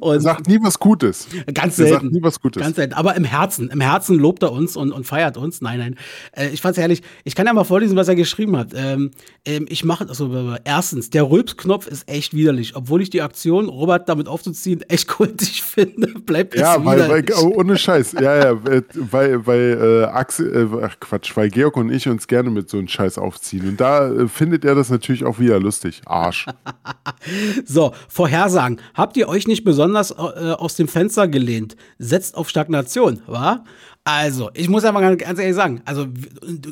[0.00, 1.28] und Er sagt nie was Gutes.
[1.52, 2.14] Ganz Er sagt selten.
[2.14, 2.62] nie was Gutes.
[2.62, 2.94] Ganz selten.
[2.94, 3.70] Aber im Herzen.
[3.70, 5.60] Im Herzen lobt er uns und, und feiert uns.
[5.60, 5.94] Nein, nein.
[6.32, 7.02] Äh, ich fand's herrlich.
[7.24, 8.68] Ich kann ja mal vorlesen, was er geschrieben hat.
[8.74, 9.10] Ähm,
[9.44, 12.76] ähm, ich mache, also erstens, der Rülpsknopf ist echt widerlich.
[12.76, 17.24] Obwohl ich die Aktion, Robert damit aufzuziehen, echt kultig finde, bleibt es ja, weil, weil,
[17.42, 18.12] oh, ohne Scheiß.
[18.12, 22.50] Ja, ja, weil, weil äh, Axel, äh, ach Quatsch, weil Georg und ich uns gerne
[22.50, 23.68] mit so einem Scheiß aufziehen.
[23.68, 26.02] Und da äh, findet er das natürlich auch wieder lustig.
[26.06, 26.46] Arsch.
[27.64, 28.80] So, Vorhersagen.
[28.94, 31.76] Habt ihr euch nicht besonders äh, aus dem Fenster gelehnt?
[31.98, 33.64] Setzt auf Stagnation, wa?
[34.08, 36.06] Also, ich muss einfach ganz ganz ehrlich sagen, also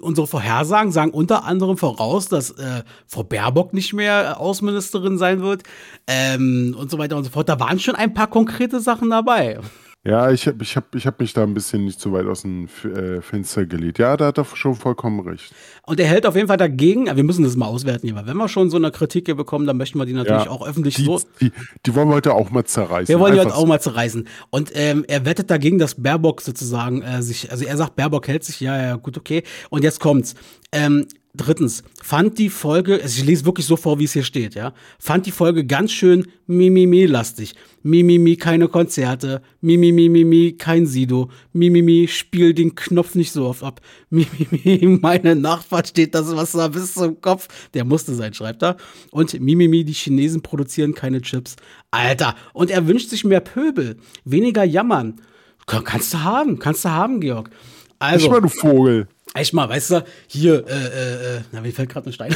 [0.00, 5.42] unsere Vorhersagen sagen unter anderem voraus, dass äh, Frau Baerbock nicht mehr äh, Außenministerin sein
[5.42, 5.64] wird
[6.06, 7.48] ähm, und so weiter und so fort.
[7.48, 9.58] Da waren schon ein paar konkrete Sachen dabei.
[10.06, 12.42] Ja, ich habe ich hab, ich hab mich da ein bisschen nicht so weit aus
[12.42, 13.98] dem F äh, Fenster gelegt.
[13.98, 15.54] Ja, da hat er schon vollkommen recht.
[15.86, 18.36] Und er hält auf jeden Fall dagegen, wir müssen das mal auswerten hier, weil wenn
[18.36, 20.96] wir schon so eine Kritik hier bekommen, dann möchten wir die natürlich Ja, auch öffentlich
[20.96, 21.52] die, so die,
[21.86, 23.08] die wollen wir heute auch mal zerreißen.
[23.08, 24.28] Wir wollen die heute auch mal zerreißen.
[24.50, 28.44] Und ähm, er wettet dagegen, dass Baerbock sozusagen äh, sich, also er sagt, Baerbock hält
[28.44, 29.42] sich, ja, ja, gut, okay.
[29.70, 30.34] Und jetzt kommt's.
[30.70, 34.54] Ähm, drittens, fand die Folge, also ich lese wirklich so vor, wie es hier steht,
[34.54, 37.54] ja, fand die Folge ganz schön Mimimi-lastig.
[37.82, 39.42] Mimimi, keine Konzerte.
[39.60, 41.30] Mimimi, Mimimi, kein Sido.
[41.52, 43.80] Mimimi, spiel den Knopf nicht so oft ab.
[44.10, 47.48] Mimimi, meine Nachfahrt steht das Wasser bis zum Kopf.
[47.74, 48.76] Der musste sein, schreibt er.
[49.10, 51.56] Und Mimimi, die Chinesen produzieren keine Chips.
[51.90, 55.20] Alter, und er wünscht sich mehr Pöbel, weniger jammern.
[55.66, 57.50] Kann, kannst du haben, kannst du haben, Georg.
[57.98, 59.08] Also, Nicht mal, du Vogel.
[59.34, 62.34] Echt mal, weißt du, hier, äh, äh, äh, na, mir fällt gerade ein Stein.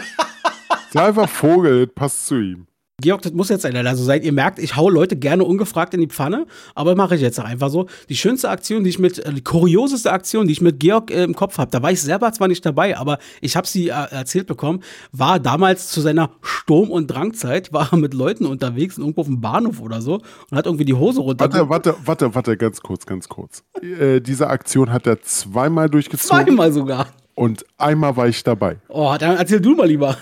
[0.92, 2.66] Sei einfach Vogel, passt zu ihm.
[3.02, 3.74] Georg, das muss jetzt sein.
[3.76, 7.20] Also seid ihr merkt, ich hau Leute gerne ungefragt in die Pfanne, aber mache ich
[7.22, 7.86] jetzt auch einfach so.
[8.08, 11.24] Die schönste Aktion, die ich mit, äh, die kurioseste Aktion, die ich mit Georg äh,
[11.24, 13.92] im Kopf habe, da war ich selber zwar nicht dabei, aber ich habe sie äh,
[14.10, 14.80] erzählt bekommen,
[15.10, 19.40] war damals zu seiner Sturm- und Drangzeit, war er mit Leuten unterwegs, irgendwo auf dem
[19.40, 21.52] Bahnhof oder so und hat irgendwie die Hose runter.
[21.52, 23.64] Warte, warte, warte, warte, ganz kurz, ganz kurz.
[23.82, 27.08] Äh, diese Aktion hat er zweimal durchgezogen Zweimal sogar.
[27.34, 28.76] und einmal war ich dabei.
[28.88, 30.16] Oh, dann erzähl du mal lieber.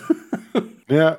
[0.89, 1.19] Ja,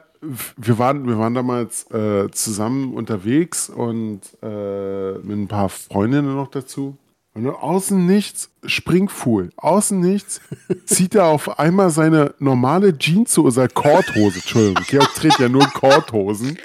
[0.58, 6.50] wir waren, wir waren damals äh, zusammen unterwegs und äh, mit ein paar Freundinnen noch
[6.50, 6.98] dazu.
[7.36, 10.40] Und außen nichts, Springfuhl, außen nichts,
[10.86, 16.60] zieht er auf einmal seine normale Jeanshose, Korthose, Entschuldigung, Georg trägt ja nur Korthosen,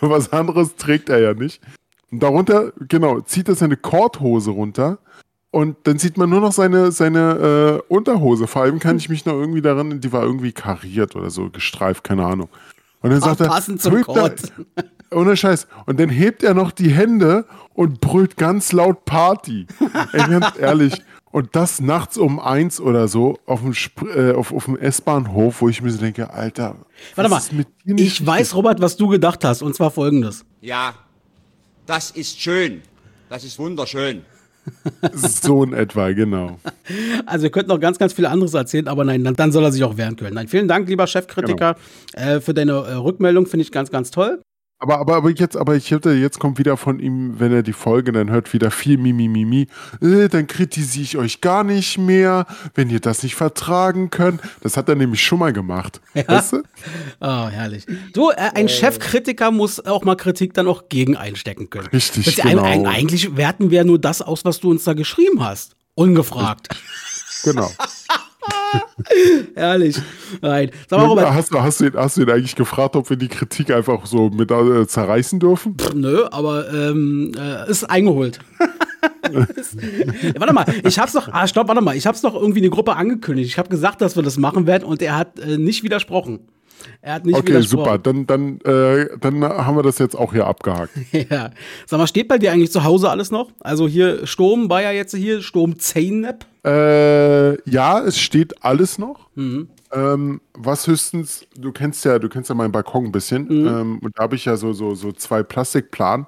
[0.00, 1.62] was anderes trägt er ja nicht.
[2.10, 4.98] Und darunter, genau, zieht er seine Korthose runter
[5.52, 8.46] und dann sieht man nur noch seine, seine äh, Unterhose.
[8.46, 12.04] Vor allem kann ich mich noch irgendwie daran, die war irgendwie kariert oder so, gestreift,
[12.04, 12.48] keine Ahnung.
[13.02, 14.52] Und dann sagt er, passend zum hebt er- Kord.
[15.10, 15.66] ohne Scheiß.
[15.86, 19.66] Und dann hebt er noch die Hände und brüllt ganz laut Party.
[20.12, 21.02] Ey, ganz ehrlich.
[21.32, 23.72] Und das nachts um eins oder so auf dem,
[24.16, 26.74] äh, auf, auf dem S-Bahnhof, wo ich mir so denke, Alter,
[27.14, 29.74] Warte mal, was ist mit dir nicht ich weiß, Robert, was du gedacht hast, und
[29.76, 30.44] zwar folgendes.
[30.60, 30.92] Ja,
[31.86, 32.82] das ist schön.
[33.28, 34.24] Das ist wunderschön.
[35.12, 36.58] so in etwa, genau.
[37.26, 39.72] Also wir könnten noch ganz, ganz viel anderes erzählen, aber nein, dann, dann soll er
[39.72, 40.34] sich auch wehren können.
[40.34, 41.76] Nein, vielen Dank, lieber Chefkritiker,
[42.14, 42.26] Genau.
[42.36, 44.40] äh, für deine äh, Rückmeldung, finde ich ganz, ganz toll.
[44.82, 47.74] Aber, aber, aber jetzt, aber ich hätte, jetzt kommt wieder von ihm, wenn er die
[47.74, 49.66] Folge dann hört, wieder viel Mimi, Mimi,
[50.00, 54.40] äh, dann kritisiere ich euch gar nicht mehr, wenn ihr das nicht vertragen könnt.
[54.62, 56.00] Das hat er nämlich schon mal gemacht.
[56.14, 56.26] Ja.
[56.26, 56.62] Weißt du?
[57.20, 57.86] Oh, herrlich.
[58.12, 61.86] Du, äh, ein Chefkritiker muss auch mal Kritik dann auch gegen einstecken können.
[61.86, 62.62] Richtig, Das genau.
[62.62, 65.76] ein, ein, eigentlich werten wir nur das aus, was du uns da geschrieben hast.
[65.94, 66.68] Ungefragt.
[67.44, 67.70] Genau.
[69.54, 69.96] Herrlich.
[70.40, 70.70] Nein.
[70.88, 73.16] Sag mal, Robert, hast, du, hast, du ihn, hast du ihn eigentlich gefragt, ob wir
[73.16, 75.76] die Kritik einfach so mit äh, zerreißen dürfen?
[75.94, 78.38] Nö, aber ähm, äh, ist eingeholt.
[80.38, 82.70] Warte mal, ich hab's noch, ah, stopp, warte mal, ich hab's noch irgendwie in die
[82.70, 83.48] Gruppe angekündigt.
[83.48, 86.40] Ich habe gesagt, dass wir das machen werden und er hat äh, nicht widersprochen.
[87.02, 87.98] Er hat nicht Okay, super.
[87.98, 90.92] Dann, dann, äh, dann haben wir das jetzt auch hier abgehakt.
[91.30, 91.50] Ja.
[91.86, 93.50] Sag mal, steht bei dir eigentlich zu Hause alles noch?
[93.60, 96.46] Also hier Sturm war ja jetzt hier, Sturm Zeynep.
[96.64, 99.28] Äh, ja, es steht alles noch.
[99.34, 99.68] Mhm.
[99.92, 103.44] Ähm, was höchstens, du kennst ja, du kennst ja meinen Balkon ein bisschen.
[103.44, 103.66] Mhm.
[103.66, 106.26] Ähm, und da habe ich ja so, so, so zwei Plastikplanen.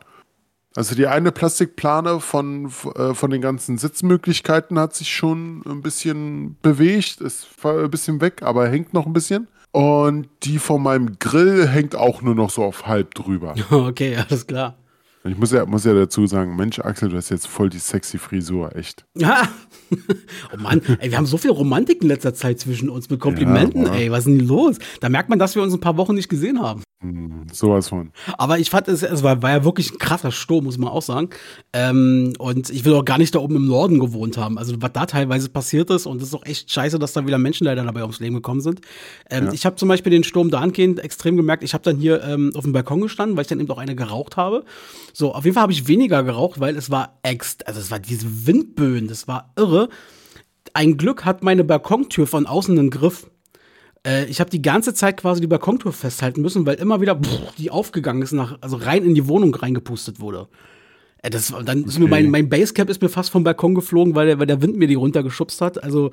[0.74, 6.56] Also die eine Plastikplane von, äh, von den ganzen Sitzmöglichkeiten hat sich schon ein bisschen
[6.62, 9.48] bewegt, ist ein bisschen weg, aber hängt noch ein bisschen.
[9.72, 13.54] Und die von meinem Grill hängt auch nur noch so auf halb drüber.
[13.70, 14.76] Okay, alles klar.
[15.24, 18.18] Ich muss ja, muss ja dazu sagen, Mensch, Axel, du hast jetzt voll die sexy
[18.18, 19.04] Frisur, echt.
[19.16, 19.48] Ja.
[20.54, 23.84] Oh Mann, ey, wir haben so viel Romantik in letzter Zeit zwischen uns mit Komplimenten,
[23.84, 24.78] Ja, ey, was ist denn los?
[25.00, 26.82] Da merkt man, dass wir uns ein paar Wochen nicht gesehen haben.
[27.02, 28.10] Hm, sowas von.
[28.38, 31.02] Aber ich fand, es, es war, war ja wirklich ein krasser Sturm, muss man auch
[31.02, 31.28] sagen.
[31.74, 34.56] Ähm, und ich will auch gar nicht da oben im Norden gewohnt haben.
[34.56, 37.38] Also, was da teilweise passiert ist, und es ist auch echt scheiße, dass da wieder
[37.38, 38.80] Menschen leider dabei ums Leben gekommen sind.
[39.30, 42.52] Ähm, Ich habe zum Beispiel den Sturm dahingehend extrem gemerkt, ich habe dann hier ähm,
[42.54, 44.64] auf dem Balkon gestanden, weil ich dann eben auch eine geraucht habe.
[45.12, 47.98] So, auf jeden Fall habe ich weniger geraucht, weil es war ex, also es war
[47.98, 49.88] diese Windböen, das war irre.
[50.74, 53.30] Ein Glück hat meine Balkontür von außen einen Griff.
[54.06, 57.54] Äh, ich habe die ganze Zeit quasi die Balkontür festhalten müssen, weil immer wieder pff,
[57.58, 60.48] die aufgegangen ist, nach, also rein in die Wohnung reingepustet wurde.
[61.18, 64.26] Äh, das, dann ist mir mein, mein Basecap ist mir fast vom Balkon geflogen, weil
[64.26, 65.82] der, weil der Wind mir die runtergeschubst hat.
[65.82, 66.10] Also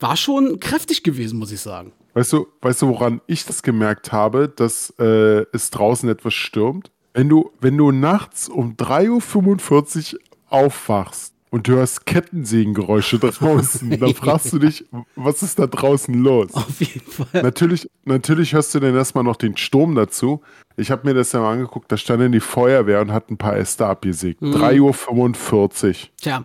[0.00, 1.92] war schon kräftig gewesen, muss ich sagen.
[2.14, 6.90] Weißt du, weißt du, woran ich das gemerkt habe, dass äh, es draußen etwas stürmt?
[7.14, 14.14] Wenn du, wenn du nachts um 3.45 Uhr aufwachst und du hörst Kettensägengeräusche draußen, dann
[14.14, 14.84] fragst du dich,
[15.16, 16.54] was ist da draußen los?
[16.54, 17.42] Auf jeden Fall.
[17.42, 20.42] Natürlich, natürlich hörst du dann erstmal noch den Sturm dazu.
[20.76, 23.36] Ich habe mir das ja mal angeguckt, da stand dann die Feuerwehr und hat ein
[23.36, 24.40] paar Äste abgesägt.
[24.42, 25.94] 3.45 Uhr.
[26.20, 26.44] Tja,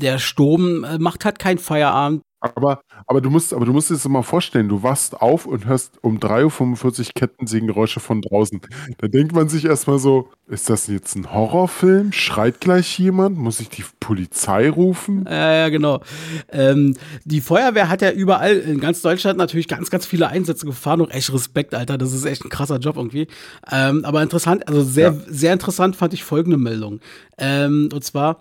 [0.00, 2.22] der Sturm äh, macht halt keinen Feierabend.
[2.40, 5.66] Aber, aber du musst, aber du musst dir das mal vorstellen, du wachst auf und
[5.66, 8.60] hörst um 3.45 Uhr Kettensägengeräusche von draußen.
[8.98, 12.12] Da denkt man sich erstmal so, ist das jetzt ein Horrorfilm?
[12.12, 13.38] Schreit gleich jemand?
[13.38, 15.24] Muss ich die Polizei rufen?
[15.28, 16.00] Ja, ja, genau.
[16.50, 21.00] Ähm, die Feuerwehr hat ja überall in ganz Deutschland natürlich ganz, ganz viele Einsätze gefahren.
[21.00, 21.98] Und echt Respekt, Alter.
[21.98, 23.26] Das ist echt ein krasser Job irgendwie.
[23.70, 27.00] Ähm, aber interessant, also sehr, sehr interessant fand ich folgende Meldung.
[27.36, 28.38] Ähm, und zwar,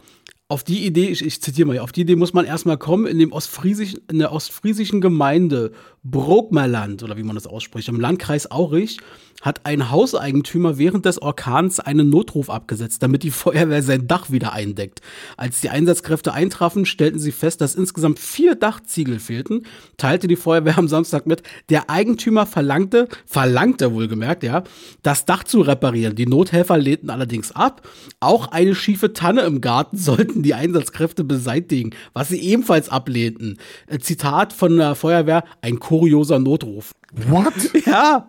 [0.50, 3.20] auf die Idee, ich, ich zitiere mal, auf die Idee muss man erstmal kommen, in
[3.20, 9.00] dem ostfriesischen, in der ostfriesischen Gemeinde Brokmerland, oder wie man das ausspricht, im Landkreis Aurich,
[9.42, 14.54] hat ein Hauseigentümer während des Orkans einen Notruf abgesetzt, damit die Feuerwehr sein Dach wieder
[14.54, 15.02] eindeckt.
[15.36, 20.78] Als die Einsatzkräfte eintrafen, stellten sie fest, dass insgesamt vier Dachziegel fehlten, teilte die Feuerwehr
[20.78, 21.44] am Samstag mit.
[21.70, 24.64] Der Eigentümer verlangte, verlangte wohlgemerkt, ja,
[25.04, 26.16] das Dach zu reparieren.
[26.16, 27.88] Die Nothelfer lehnten allerdings ab.
[28.20, 33.60] Auch eine schiefe Tanne im Garten sollten die Einsatzkräfte beseitigen, was sie ebenfalls ablehnten.
[34.00, 36.94] Zitat von der Feuerwehr, ein kurioser Notruf.
[37.30, 37.54] What?
[37.86, 38.28] Ja.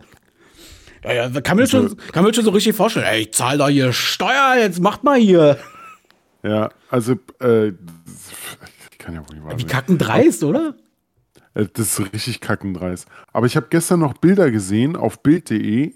[1.05, 3.07] Ja, ja, kann mir schon, kann mir schon so richtig vorstellen.
[3.07, 5.57] Ey, ich zahl da hier Steuer, jetzt macht mal hier.
[6.43, 7.73] Ja, also, äh,
[8.07, 9.69] das kann ja wohl nicht wahr Wie sein.
[9.71, 10.75] kacken dreist, oder?
[11.55, 13.07] Äh, Das ist richtig kackendreist.
[13.33, 15.95] Aber ich habe gestern noch Bilder gesehen auf Bild.de,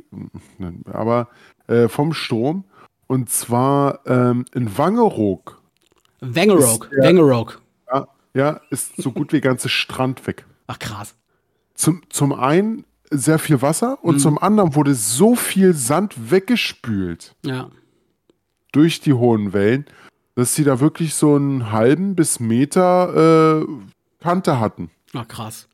[0.86, 1.28] aber
[1.66, 2.64] äh, vom Sturm.
[3.08, 5.60] Und zwar ähm, in Wangerog.
[6.20, 6.88] Wangerog.
[6.96, 7.60] Wangerog.
[7.92, 10.46] Ja, ja, ist so gut wie der ganze Strand weg.
[10.68, 11.14] Ach krass.
[11.74, 17.68] Zum, zum einen sehr viel Wasser und zum anderen wurde so viel Sand weggespült Ja.
[18.72, 19.84] durch die hohen Wellen,
[20.34, 23.66] dass sie da wirklich so einen halben bis Meter äh,
[24.22, 24.90] Kante hatten.
[25.12, 25.68] Ach krass.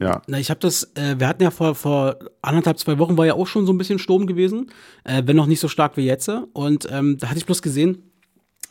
[0.00, 0.22] Ja.
[0.26, 3.34] Na, ich habe das, äh, wir hatten ja vor, vor anderthalb, zwei Wochen war ja
[3.34, 4.70] auch schon so ein bisschen Sturm gewesen,
[5.04, 6.28] äh, wenn noch nicht so stark wie jetzt.
[6.52, 8.10] Und ähm, da hatte ich bloß gesehen,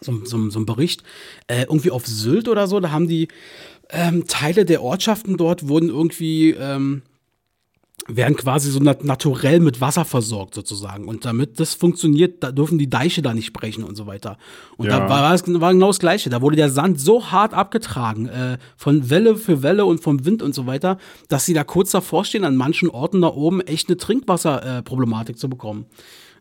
[0.01, 1.03] so, so, so ein Bericht,
[1.47, 3.27] äh, irgendwie auf Sylt oder so, da haben die
[3.89, 7.03] ähm, Teile der Ortschaften dort wurden irgendwie, ähm,
[8.07, 11.07] werden quasi so nat naturell mit Wasser versorgt sozusagen.
[11.07, 14.37] Und damit das funktioniert, da dürfen die Deiche da nicht brechen und so weiter.
[14.77, 14.99] Und Ja.
[14.99, 16.29] da war, es, war genau das Gleiche.
[16.29, 20.43] Da wurde der Sand so hart abgetragen, äh, von Welle für Welle und vom Wind
[20.43, 20.97] und so weiter,
[21.29, 25.39] dass sie da kurz davor stehen, an manchen Orten da oben echt eine Trinkwasserproblematik äh,
[25.39, 25.85] zu bekommen.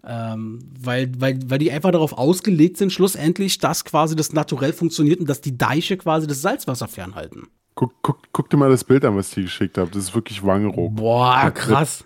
[0.07, 5.21] Ähm, weil, weil, weil die einfach darauf ausgelegt sind, schlussendlich, dass quasi das naturell funktioniert
[5.21, 7.49] und dass die Deiche quasi das Salzwasser fernhalten.
[7.75, 9.91] Guck, guck, guck dir mal das Bild an, was ich dir geschickt habe.
[9.91, 10.95] Das ist wirklich Wangerog.
[10.95, 12.05] Boah, krass.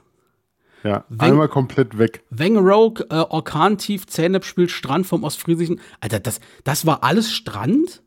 [0.85, 2.25] Ja, Wenn- einmal komplett weg.
[2.31, 5.81] Wengeroog, äh, Orkantief, Zähnep spielt Strand vom Ostfriesischen.
[6.01, 8.03] Alter, das, das war alles Strand?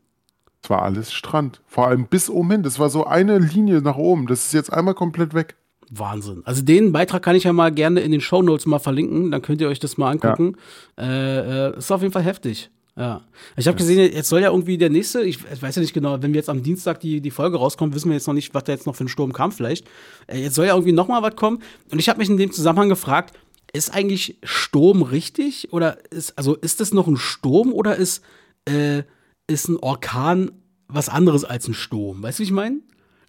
[0.62, 1.60] Es war alles Strand.
[1.66, 2.62] Vor allem bis oben hin.
[2.62, 4.26] Das war so eine Linie nach oben.
[4.26, 5.56] Das ist jetzt einmal komplett weg.
[5.94, 6.42] Wahnsinn.
[6.44, 9.60] Also den Beitrag kann ich ja mal gerne in den Shownotes mal verlinken, dann könnt
[9.60, 10.56] ihr euch das mal angucken.
[10.98, 12.70] Äh, äh, ist auf jeden Fall heftig.
[12.96, 13.22] Ja.
[13.56, 16.32] Ich habe gesehen, jetzt soll ja irgendwie der nächste, ich, weiß ja nicht genau, wenn
[16.32, 18.72] wir jetzt am Dienstag die, die Folge rauskommt, wissen wir jetzt noch nicht, was da
[18.72, 19.86] jetzt noch für ein Sturm kam vielleicht.
[20.26, 21.62] Äh, jetzt soll ja irgendwie noch mal was kommen.
[21.90, 23.34] Und ich habe mich in dem Zusammenhang gefragt,
[23.72, 25.72] ist eigentlich Sturm richtig?
[25.72, 28.22] Oder ist, also ist das noch ein Sturm oder ist,
[28.66, 29.02] äh,
[29.46, 30.50] ist ein Orkan
[30.88, 32.22] was anderes als ein Sturm?
[32.22, 32.80] Weißt du, wie ich meine?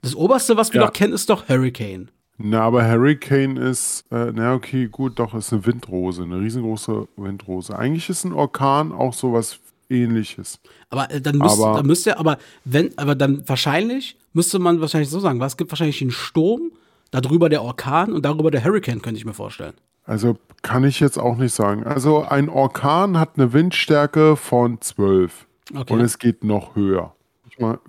[0.02, 0.88] Das oberste, was wir Ja.
[0.88, 2.12] doch kennen, ist doch Hurricane.
[2.38, 7.78] Na, aber Hurricane ist, äh, na okay, gut, doch, ist eine Windrose, eine riesengroße Windrose.
[7.78, 9.60] Eigentlich ist ein Orkan auch sowas
[9.90, 10.60] ähnliches.
[10.90, 15.10] Aber äh, dann müsste, Aber- dann müsste aber wenn, aber dann wahrscheinlich müsste man wahrscheinlich
[15.10, 16.72] so sagen, was es gibt wahrscheinlich den Sturm,
[17.12, 19.74] darüber der Orkan und darüber der Hurricane, könnte ich mir vorstellen.
[20.06, 21.84] Also kann ich jetzt auch nicht sagen.
[21.84, 25.94] Also ein Orkan hat eine Windstärke von 12 Okay.
[25.94, 27.14] und es geht noch höher.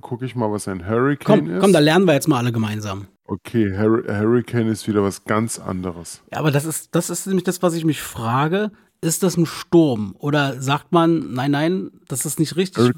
[0.02, 1.60] Gucke ich mal, was ein Hurricane Komm, ist.
[1.60, 3.06] komm, da lernen wir jetzt mal alle gemeinsam.
[3.26, 6.22] Okay, Hur Hurricane ist wieder was ganz anderes.
[6.32, 8.70] Ja, aber das ist, das ist nämlich das, was ich mich frage.
[9.00, 10.14] Ist das ein Sturm?
[10.18, 12.92] Oder sagt man, nein, nein, das ist nicht richtig?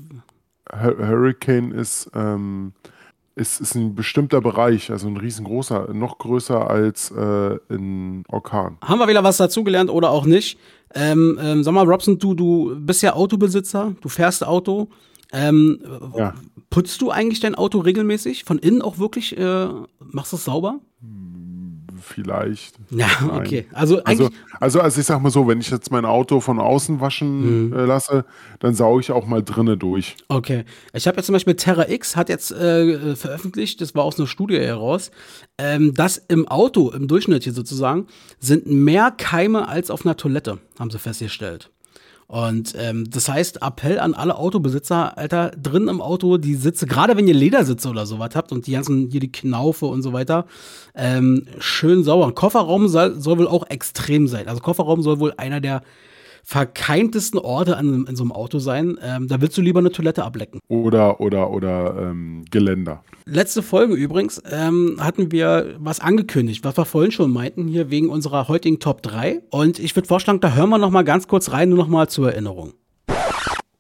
[0.73, 2.73] Hur Hurricane ist, ähm,
[3.35, 8.79] ist, ist ein bestimmter Bereich, also ein riesengroßer, noch größer als äh, ein Orkan.
[8.83, 10.59] Haben wir wieder was dazugelernt oder auch nicht?
[10.95, 14.89] Ähm, ähm, sag mal, Robson, du, du bist ja Autobesitzer, du fährst Auto.
[15.33, 15.81] Ähm,
[16.17, 16.35] Ja.
[16.71, 18.45] Putzt du eigentlich dein Auto regelmäßig?
[18.45, 19.37] Von innen auch wirklich?
[19.39, 19.69] Äh,
[20.01, 20.81] machst du es sauber?
[22.01, 22.77] Vielleicht.
[22.91, 23.31] Ja, Nein.
[23.41, 23.67] okay.
[23.73, 24.41] Also Also, eigentlich.
[24.61, 27.73] also, also ich sag mal so, wenn ich jetzt mein Auto von außen waschen Mhm.
[27.73, 28.25] äh, lasse,
[28.61, 30.17] dann sauge ich auch mal drinnen durch.
[30.29, 30.65] Okay.
[30.93, 34.29] Ich habe jetzt zum Beispiel Terra X hat jetzt äh, veröffentlicht, das war aus einer
[34.29, 35.11] Studie heraus,
[35.59, 38.07] ähm, dass im Auto, im Durchschnitt hier sozusagen,
[38.39, 41.71] sind mehr Keime als auf einer Toilette, haben sie festgestellt.
[42.29, 47.17] Und ähm, das heißt, Appell an alle Autobesitzer, Alter, drin im Auto, die Sitze, gerade
[47.17, 50.47] wenn ihr Ledersitze oder sowas habt und die ganzen, hier die Knaufe und so weiter,
[50.97, 52.27] ähm, schön sauber.
[52.27, 54.49] Und Kofferraum soll, soll wohl auch extrem sein.
[54.49, 55.83] Also Kofferraum soll wohl einer der
[56.47, 58.97] verkeimtesten Orte an, in so einem Auto sein.
[59.03, 60.61] Ähm, da willst du lieber eine Toilette ablecken.
[60.69, 63.03] Oder, oder, oder ähm, Geländer.
[63.25, 68.11] Letzte Folge übrigens ähm, hatten wir was angekündigt, was wir vorhin schon meinten, hier wegen
[68.11, 69.43] unserer heutigen Top 3.
[69.51, 72.09] Und ich würde vorschlagen, da hören wir noch mal ganz kurz rein, nur noch mal
[72.09, 72.75] zur Erinnerung.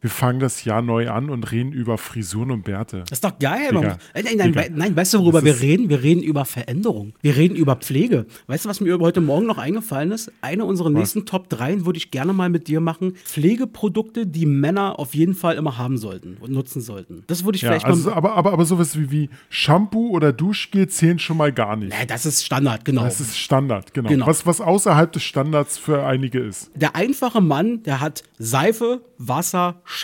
[0.07, 3.00] Wir fangen das Jahr neu an und reden über Frisuren und Bärte.
[3.09, 3.70] Das ist doch geil.
[3.72, 3.98] Digga.
[4.14, 4.64] Äh, Nein, nein, Digga.
[4.72, 5.88] nein, weißt du, worüber wir reden?
[5.88, 7.14] Wir reden über Veränderung.
[7.22, 8.26] Wir reden über Pflege.
[8.46, 10.30] Weißt du, was mir heute Morgen noch eingefallen ist?
[10.42, 13.14] Eine unserer nächsten Top 3 würde ich gerne mal mit dir machen.
[13.24, 17.24] Pflegeprodukte, die Männer auf jeden Fall immer haben sollten und nutzen sollten.
[17.26, 18.16] Das würde ich Ja, vielleicht also, mal.
[18.16, 21.88] aber, aber, aber sowas wie, wie Shampoo oder Duschgel zählen schon mal gar nicht.
[21.98, 23.02] Nee, das ist Standard, genau.
[23.02, 24.09] Das ist Standard, genau.
[24.09, 24.26] Genau.
[24.28, 26.70] Was, was außerhalb des Standards für einige ist.
[26.76, 29.95] der einfache Mann, der hat Seife, Wasser, Shampoo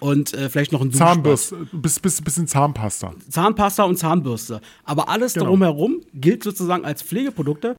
[0.00, 0.92] und äh, vielleicht noch ein.
[0.92, 3.12] Zahnbürste, bis, bis, bisschen Zahnpasta.
[3.28, 4.60] Zahnpasta und Zahnbürste.
[4.84, 5.46] Aber alles Genau.
[5.46, 7.76] drumherum gilt sozusagen als Pflegeprodukte.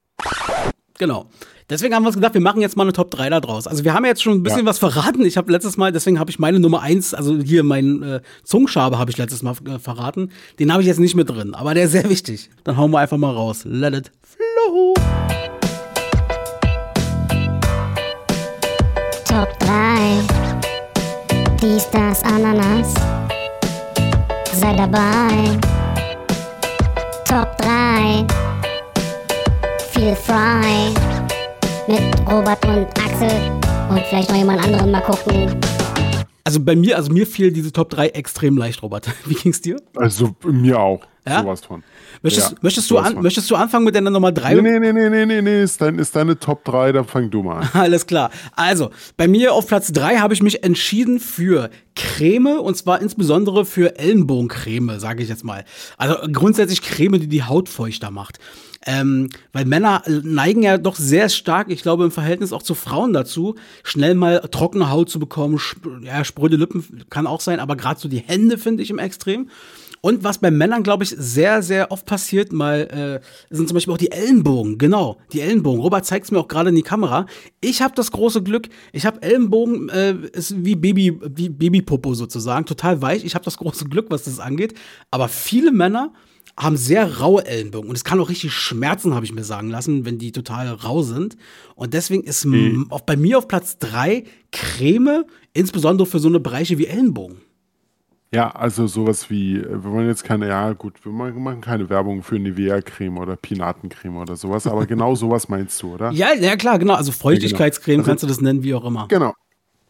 [1.00, 1.26] Genau.
[1.70, 3.68] Deswegen haben wir uns gedacht, wir machen jetzt mal eine Top 3 da draus.
[3.68, 4.66] Also wir haben ja jetzt schon ein bisschen Ja.
[4.66, 5.26] was verraten.
[5.26, 9.00] Ich habe letztes Mal, deswegen habe ich meine Nummer 1, also hier mein äh, Zungenschabe
[9.00, 10.30] habe ich letztes Mal äh, verraten.
[10.60, 12.50] Den habe ich jetzt nicht mit drin, aber der ist sehr wichtig.
[12.64, 13.64] Dann hauen wir einfach mal raus.
[13.66, 14.94] Let it flow.
[19.26, 20.33] Top 3.
[21.64, 22.94] Dies, das, Ananas.
[24.52, 25.58] Sei dabei.
[27.24, 28.28] Top 3.
[29.94, 30.92] Feel frei.
[31.88, 33.32] Mit Robert und Axel.
[33.90, 35.56] Und vielleicht noch jemand anderen mal gucken.
[36.44, 39.10] Also bei mir, also mir fiel diese Top 3 extrem leicht, Robert.
[39.26, 39.78] Wie ging's dir?
[39.96, 41.00] Also mir auch.
[41.28, 41.42] Ja?
[41.42, 41.84] Sowas von.
[42.22, 43.24] Möchtest, Ja, möchtest, du an, von.
[43.24, 44.56] möchtest du anfangen mit deiner Nummer 3?
[44.56, 45.64] Nee, nee, nee, nee, nee, nee, nee.
[45.64, 47.70] Ist, dein, ist deine Top 3, dann fang du mal an.
[47.74, 48.30] Alles klar.
[48.56, 53.66] Also, bei mir auf Platz 3 habe ich mich entschieden für Creme und zwar insbesondere
[53.66, 55.64] für Ellenbogencreme, sage ich jetzt mal.
[55.98, 58.40] Also grundsätzlich Creme, die die Haut feuchter macht.
[58.86, 63.14] Ähm, weil Männer neigen ja doch sehr stark, ich glaube im Verhältnis auch zu Frauen
[63.14, 67.78] dazu, schnell mal trockene Haut zu bekommen, sp ja, spröde Lippen kann auch sein, aber
[67.78, 69.50] gerade so die Hände finde ich im Extrem.
[70.06, 73.94] Und was bei Männern, glaube ich, sehr, sehr oft passiert, mal äh, sind zum Beispiel
[73.94, 74.78] auch die Ellenbogen.
[74.78, 75.80] Genau, die Ellenbogen.
[75.80, 77.26] Robert zeigt es mir auch gerade in die Kamera.
[77.62, 82.66] Ich habe das große Glück, ich habe Ellenbogen, äh, ist wie Baby, wie Babypopo sozusagen,
[82.66, 83.24] total weich.
[83.24, 84.74] Ich habe das große Glück, was das angeht.
[85.10, 86.12] Aber viele Männer
[86.58, 90.04] haben sehr raue Ellenbogen und es kann auch richtig schmerzen, habe ich mir sagen lassen,
[90.04, 91.38] wenn die total rau sind.
[91.76, 92.88] Und deswegen ist Mhm.
[92.90, 95.24] auch bei mir auf Platz drei Creme,
[95.54, 97.38] insbesondere für so eine Bereiche wie Ellenbogen.
[98.34, 101.88] Ja, also sowas wie, äh, wir wollen jetzt keine, ja gut, wir machen machen keine
[101.90, 106.12] Werbung für Nivea-Creme oder Pinatencreme oder sowas, aber genau sowas meinst du, oder?
[106.12, 106.96] Ja, ja klar, genau.
[106.96, 109.08] Also Feuchtigkeitscreme Also- kannst du das nennen, wie auch immer.
[109.08, 109.34] Genau,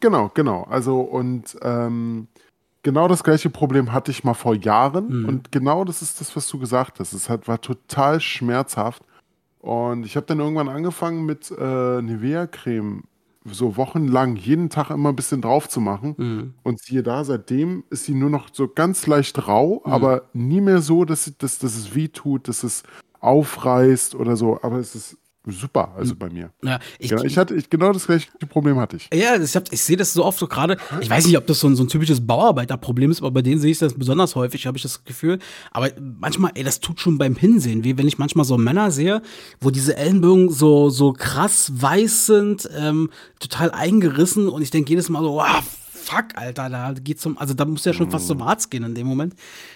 [0.02, 0.64] genau, genau.
[0.64, 2.28] Also und ähm,
[2.82, 6.48] genau das gleiche Problem hatte ich mal vor Jahren und genau das ist das, was
[6.50, 7.14] du gesagt hast.
[7.14, 9.04] Es hat, war total schmerzhaft
[9.60, 13.04] und ich habe dann irgendwann angefangen mit äh, Nivea-Creme
[13.46, 16.16] so wochenlang jeden Tag immer ein bisschen drauf zu machen.
[16.64, 20.82] Und siehe da, seitdem ist sie nur noch so ganz leicht rau, aber nie mehr
[20.82, 22.84] so, dass, sie- dass, dass es weh tut, dass es
[23.20, 26.52] aufreißt oder so, aber es ist super, also bei mir.
[26.64, 29.10] Ja, ich, Genau, ich hatte, ich, genau das gleiche Problem hatte ich.
[29.14, 30.78] Ja, ich, hab- ich sehe das so oft so gerade.
[31.02, 33.60] Ich weiß nicht, ob das so ein, so ein typisches Bauarbeiterproblem ist, aber bei denen
[33.60, 35.40] sehe ich das besonders häufig, habe ich das Gefühl.
[35.72, 39.22] Aber manchmal, ey, das tut schon beim Hinsehen, wie wenn ich manchmal so Männer sehe,
[39.60, 45.10] wo diese Ellenbogen so, so krass weiß sind, ähm, total eingerissen und ich denke jedes
[45.10, 45.62] Mal so, wow,
[46.04, 48.96] fuck, Alter, da geht's zum, also da muss ja schon fast zum Arzt gehen in
[48.96, 49.36] dem Moment.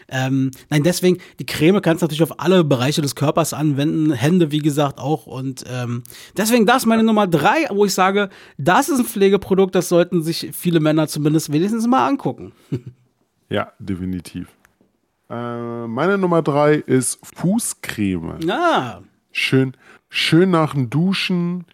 [0.10, 4.52] Ähm, nein, deswegen, die Creme kannst du natürlich auf alle Bereiche des Körpers anwenden, Hände,
[4.52, 5.26] wie gesagt, auch.
[5.28, 6.04] Und ähm,
[6.36, 10.22] deswegen, das ist meine Nummer drei, wo ich sage, das ist ein Pflegeprodukt, das sollten
[10.24, 12.52] sich viele Männer zumindest wenigstens mal angucken.
[13.50, 14.50] Ja, definitiv.
[15.30, 18.40] Äh, meine Nummer drei ist Fußcreme.
[18.50, 19.00] Ah,
[19.32, 19.78] Schön,
[20.10, 21.66] schön nach dem Duschen,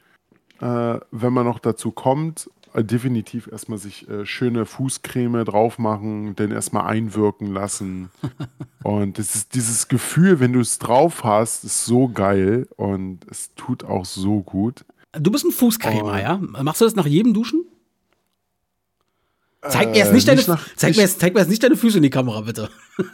[0.60, 2.50] äh, wenn man noch dazu kommt,
[2.82, 8.10] definitiv erstmal sich äh, schöne Fußcreme drauf machen, dann erstmal einwirken lassen.
[8.84, 13.54] und das ist dieses Gefühl, wenn du es drauf hast, ist so geil und es
[13.56, 14.86] tut auch so gut.
[15.12, 16.16] du bist ein Fußcremer, Oh.
[16.16, 16.38] ja?
[16.64, 17.66] Machst du das nach jedem Duschen?
[19.70, 21.50] Zeig mir jetzt Äh, nicht deine, nicht nach- zeig, nicht- mir jetzt, zeig mir jetzt
[21.50, 22.70] nicht deine Füße in die Kamera, bitte.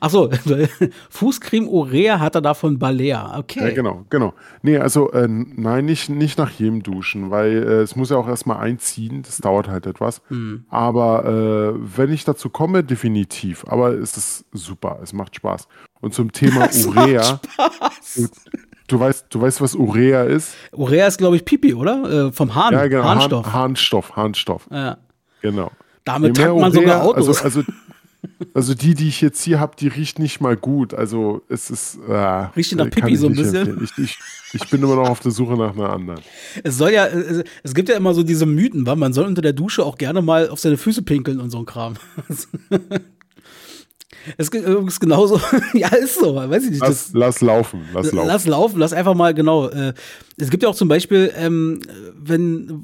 [0.00, 0.30] Ach so,
[1.10, 3.38] Fußcreme Urea hat er da von Balea.
[3.38, 3.60] Okay.
[3.68, 4.32] Ja, genau, genau.
[4.62, 8.28] Nee, also äh, nein, nicht, nicht nach jedem Duschen, weil äh, es muss ja auch
[8.28, 10.22] erstmal einziehen, das dauert halt etwas.
[10.28, 10.64] Hm.
[10.70, 13.64] Aber äh, wenn ich dazu komme, definitiv.
[13.68, 15.66] Aber es ist super, es macht Spaß.
[16.00, 18.30] Und zum Thema Das Urea, macht Spaß.
[18.88, 20.54] du weißt, du weißt, was Urea ist?
[20.72, 22.28] Urea ist, glaube ich, Pipi, oder?
[22.28, 22.72] Äh, vom Hahn.
[22.74, 23.46] Ja, genau, Harnstoff.
[23.46, 24.98] Harn, Harnstoff, Harnstoff, Ja.
[25.42, 25.70] genau.
[26.06, 27.42] Damit tankt man sogar Autos.
[27.42, 27.72] Also, also,
[28.54, 30.94] also die, die ich jetzt hier habe, die riecht nicht mal gut.
[30.94, 31.98] Also es ist.
[32.08, 33.82] Äh, Riecht nach kann Pipi so ein bisschen?
[33.82, 34.18] Ich, ich,
[34.52, 36.20] ich bin immer noch auf der Suche nach einer anderen.
[36.62, 39.52] Es soll ja, es, gibt ja immer so diese Mythen, weil man soll unter der
[39.52, 41.94] Dusche auch gerne mal auf seine Füße pinkeln und so ein Kram.
[44.36, 45.40] Es ist übrigens genauso,
[45.74, 46.80] ja, ist so, weiß ich nicht.
[46.80, 48.26] Lass, lass laufen, lass laufen.
[48.26, 49.68] lass laufen, lass einfach mal, genau.
[49.68, 49.94] Äh,
[50.36, 51.80] es gibt ja auch zum Beispiel, ähm,
[52.18, 52.82] wenn,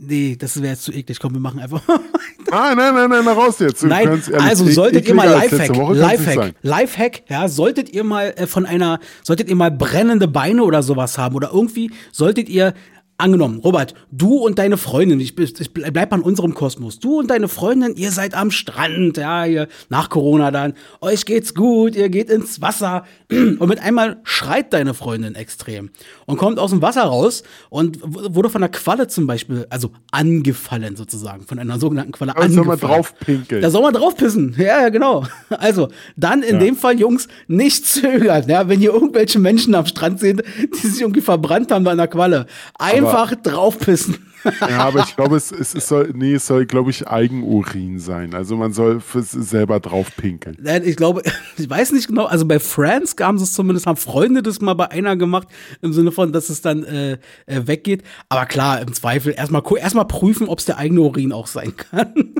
[0.00, 1.82] nee, das wäre jetzt zu eklig, komm, wir machen einfach
[2.50, 3.82] Ah, nein, nein, nein, raus jetzt.
[3.82, 6.54] Du Nein, also solltet ihr mal Lifehack, Lifehack.
[6.62, 11.16] Lifehack, ja, solltet ihr mal äh, von einer, solltet ihr mal brennende Beine oder sowas
[11.16, 12.74] haben oder irgendwie solltet ihr
[13.20, 16.98] Angenommen, Robert, du und deine Freundin, ich, ich bleib an unserem Kosmos.
[16.98, 20.72] Du und deine Freundin, ihr seid am Strand, ja, ihr, nach Corona dann.
[21.00, 23.04] Euch geht's gut, ihr geht ins Wasser.
[23.30, 25.90] Und mit einmal schreit deine Freundin extrem
[26.26, 30.96] und kommt aus dem Wasser raus und wurde von einer Qualle zum Beispiel, also angefallen
[30.96, 32.94] sozusagen, von einer sogenannten Qualle Da soll man angefallen.
[32.94, 33.62] drauf pinkeln.
[33.62, 34.54] Da soll man drauf pissen.
[34.60, 35.24] Ja, ja, genau.
[35.50, 36.60] Also, dann in Ja.
[36.60, 38.44] dem Fall, Jungs, nicht zögern.
[38.48, 40.42] Ja, wenn ihr irgendwelche Menschen am Strand seht,
[40.82, 42.46] die sich irgendwie verbrannt haben bei einer Qualle,
[42.78, 43.09] einfach
[43.42, 44.30] draufpissen.
[44.60, 48.34] Ja, aber ich glaube, es, es, es soll, nee, es soll, glaube ich, Eigenurin sein.
[48.34, 50.56] Also man soll selber drauf pinkeln.
[50.60, 51.22] Nein, Ich glaube,
[51.58, 54.74] ich weiß nicht genau, also bei Friends haben sie es zumindest, haben Freunde das mal
[54.74, 55.48] bei einer gemacht,
[55.82, 58.02] im Sinne von, dass es dann äh, äh, weggeht.
[58.28, 62.14] Aber klar, im Zweifel erstmal erstmal prüfen, ob es der eigene Urin auch sein kann.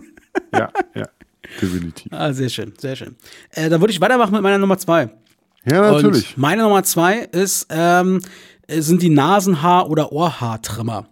[0.55, 1.09] Ja, ja,
[1.61, 2.13] definitiv.
[2.13, 3.17] ah, sehr schön, sehr schön.
[3.51, 5.11] Äh, dann würde ich weitermachen mit meiner Nummer zwei.
[5.65, 6.31] Ja, natürlich.
[6.37, 8.21] Und meine Nummer zwei ist, ähm, äh,
[8.79, 11.07] sind die Nasenhaar- oder Ohrhaartrimmer.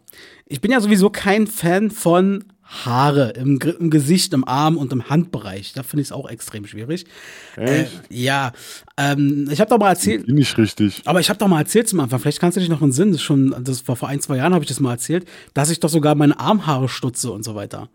[0.46, 5.08] Ich bin ja sowieso kein Fan von Haare im, im Gesicht, im Arm und im
[5.08, 5.72] Handbereich.
[5.72, 7.06] Da finde ich es auch extrem schwierig.
[7.56, 8.52] Äh, ja,
[8.98, 11.02] ähm, ich habe doch mal erzählt, Bin ich richtig.
[11.06, 12.92] aber ich habe doch mal erzählt zum Anfang, vielleicht kannst du dich noch in den
[12.92, 15.70] Sinn, das, schon, das war vor ein, zwei Jahren habe ich das mal erzählt, dass
[15.70, 17.88] ich doch sogar meine Armhaare stutze und so weiter.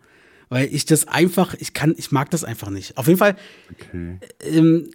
[0.54, 2.97] Weil ich das einfach, ich kann, ich mag das einfach nicht.
[2.97, 3.36] Auf jeden Fall,
[3.72, 4.20] Okay.
[4.45, 4.89] ähm,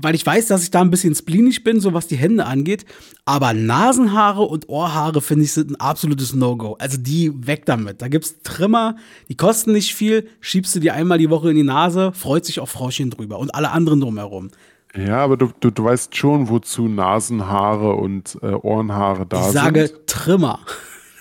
[0.00, 2.84] weil ich weiß, dass ich da ein bisschen spleenig bin, so was die Hände angeht.
[3.24, 6.76] Aber Nasenhaare und Ohrhaare finde ich sind ein absolutes No-Go.
[6.80, 8.02] Also die weg damit.
[8.02, 8.96] Da gibt's Trimmer,
[9.28, 12.60] die kosten nicht viel, schiebst du die einmal die Woche in die Nase, freut sich
[12.60, 14.50] auch Frauchen drüber und alle anderen drumherum.
[14.96, 19.54] Ja, aber du, du, du weißt schon, wozu Nasenhaare und äh, Ohrenhaare da Ich sind.
[19.54, 20.60] sage Trimmer.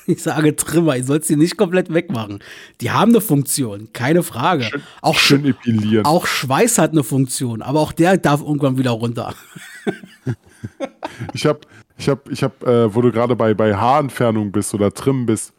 [0.07, 2.39] Ich sage Trimmer, ich soll sie nicht komplett wegmachen.
[2.81, 4.69] Die haben eine Funktion, keine Frage.
[5.01, 6.05] auch, schön Sch- epilieren.
[6.05, 9.33] auch Schweiß hat eine Funktion, aber auch der darf irgendwann wieder runter.
[11.33, 11.61] Ich habe,
[11.97, 15.53] ich habe, ich habe, äh, wo du gerade bei, bei Haarentfernung bist oder Trimmen bist,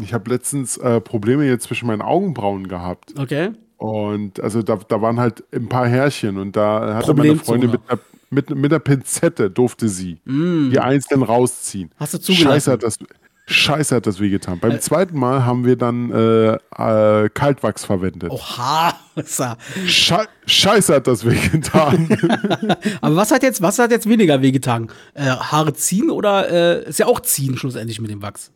[0.00, 3.18] ich habe letztens äh, Probleme jetzt zwischen meinen Augenbrauen gehabt.
[3.18, 3.52] Okay?
[3.76, 7.44] Und also da, da waren halt ein paar Härchen und da hatte meine Problemzone.
[7.44, 8.00] Freundin mit einer,
[8.30, 11.88] mit, mit einer Pinzette durfte sie die einzeln rausziehen.
[11.88, 12.00] Mm.
[12.00, 12.48] Hast du zugelassen?
[12.52, 12.98] Scheiße hat das,
[13.46, 14.58] Scheiße hat das wehgetan.
[14.58, 18.30] Beim zweiten Mal haben wir dann äh, äh, Kaltwachs verwendet.
[18.30, 18.94] Oha.
[19.86, 22.08] Schei Scheiße hat das wehgetan.
[23.02, 24.90] Aber was hat jetzt, was hat jetzt weniger wehgetan?
[25.12, 26.48] Äh, Haare ziehen oder
[26.84, 28.50] äh, ist ja auch ziehen schlussendlich mit dem Wachs?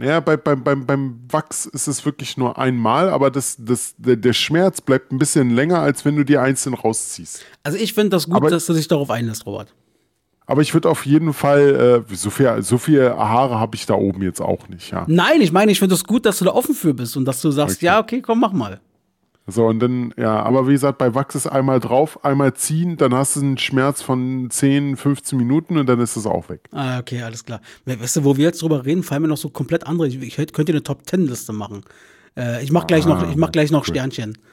[0.00, 4.16] Ja, bei, beim, beim, beim Wachs ist es wirklich nur einmal, aber das, das, der,
[4.16, 7.44] der Schmerz bleibt ein bisschen länger, als wenn du die einzeln rausziehst.
[7.62, 9.72] Also ich finde das gut, Aber- dass du dich darauf einlässt, Robert.
[10.46, 13.94] Aber ich würde auf jeden Fall, äh, so viel, so viel Haare habe ich da
[13.94, 15.04] oben jetzt auch nicht, ja.
[15.08, 17.40] Nein, ich meine, ich finde es gut, dass du da offen für bist und dass
[17.40, 17.86] du sagst, Okay.
[17.86, 18.80] ja, okay, komm, mach mal.
[19.46, 23.14] So, und dann, ja, aber wie gesagt, bei Wachs ist einmal drauf, einmal ziehen, dann
[23.14, 26.60] hast du einen Schmerz von 10, 15 Minuten und dann ist es auch weg.
[26.72, 27.60] Ah, okay, alles klar.
[27.84, 30.08] We- Weißt du, wo wir jetzt drüber reden, fallen mir noch so komplett andere.
[30.08, 31.82] Ich, ich könnte eine Top Ten Liste machen.
[32.36, 34.38] Äh, ich mach gleich noch, ich mach gleich noch Sternchen.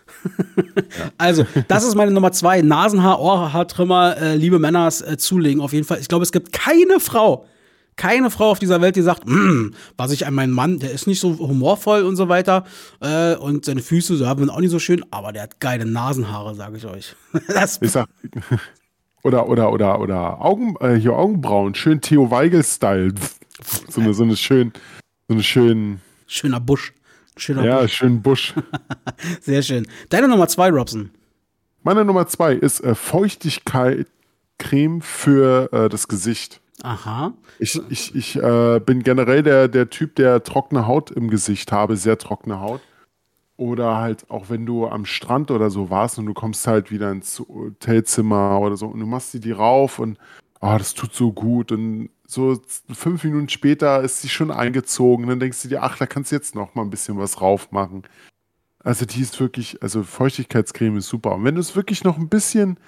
[1.17, 2.61] Also, das ist meine Nummer zwei.
[2.61, 5.99] Nasenhaar, Ohrhaartrimmer, äh, liebe Männers, äh, zulegen auf jeden Fall.
[5.99, 7.45] Ich glaube, es gibt keine Frau,
[7.95, 11.07] keine Frau auf dieser Welt, die sagt, "Mm, was ich an meinen Mann, der ist
[11.07, 12.65] nicht so humorvoll und so weiter.
[12.99, 16.55] Äh, und seine Füße so, haben auch nicht so schön, aber der hat geile Nasenhaare,
[16.55, 17.15] sage ich euch.
[17.47, 18.07] Das, Ich sag,
[19.23, 23.13] oder, oder, oder, oder Augen, äh, hier Augenbrauen, schön Theo Weigel-Style.
[23.89, 24.73] So eine, so eine schön,
[25.27, 26.93] so eine schön, schöner Busch.
[27.41, 27.93] Schöner ja, Busch.
[27.93, 28.53] schön Busch.
[29.41, 29.87] Sehr schön.
[30.09, 31.09] Deine Nummer zwei, Robson.
[31.81, 36.61] Meine Nummer zwei ist äh, Feuchtigkeit-Creme für äh, das Gesicht.
[36.83, 37.33] Aha.
[37.57, 41.97] Ich, ich, ich äh, bin generell der, der Typ, der trockene Haut im Gesicht habe,
[41.97, 42.81] sehr trockene Haut.
[43.57, 47.11] Oder halt auch wenn du am Strand oder so warst und du kommst halt wieder
[47.11, 50.19] ins Hotelzimmer oder so und du machst dir die rauf und
[50.61, 55.27] ah, das tut so gut und so fünf Minuten später ist sie schon eingezogen.
[55.27, 57.71] Dann denkst du dir, ach, da kannst du jetzt noch mal ein bisschen was rauf
[57.71, 58.03] machen.
[58.83, 61.35] Also die ist wirklich, also Feuchtigkeitscreme ist super.
[61.35, 62.79] Und wenn du es wirklich noch ein bisschen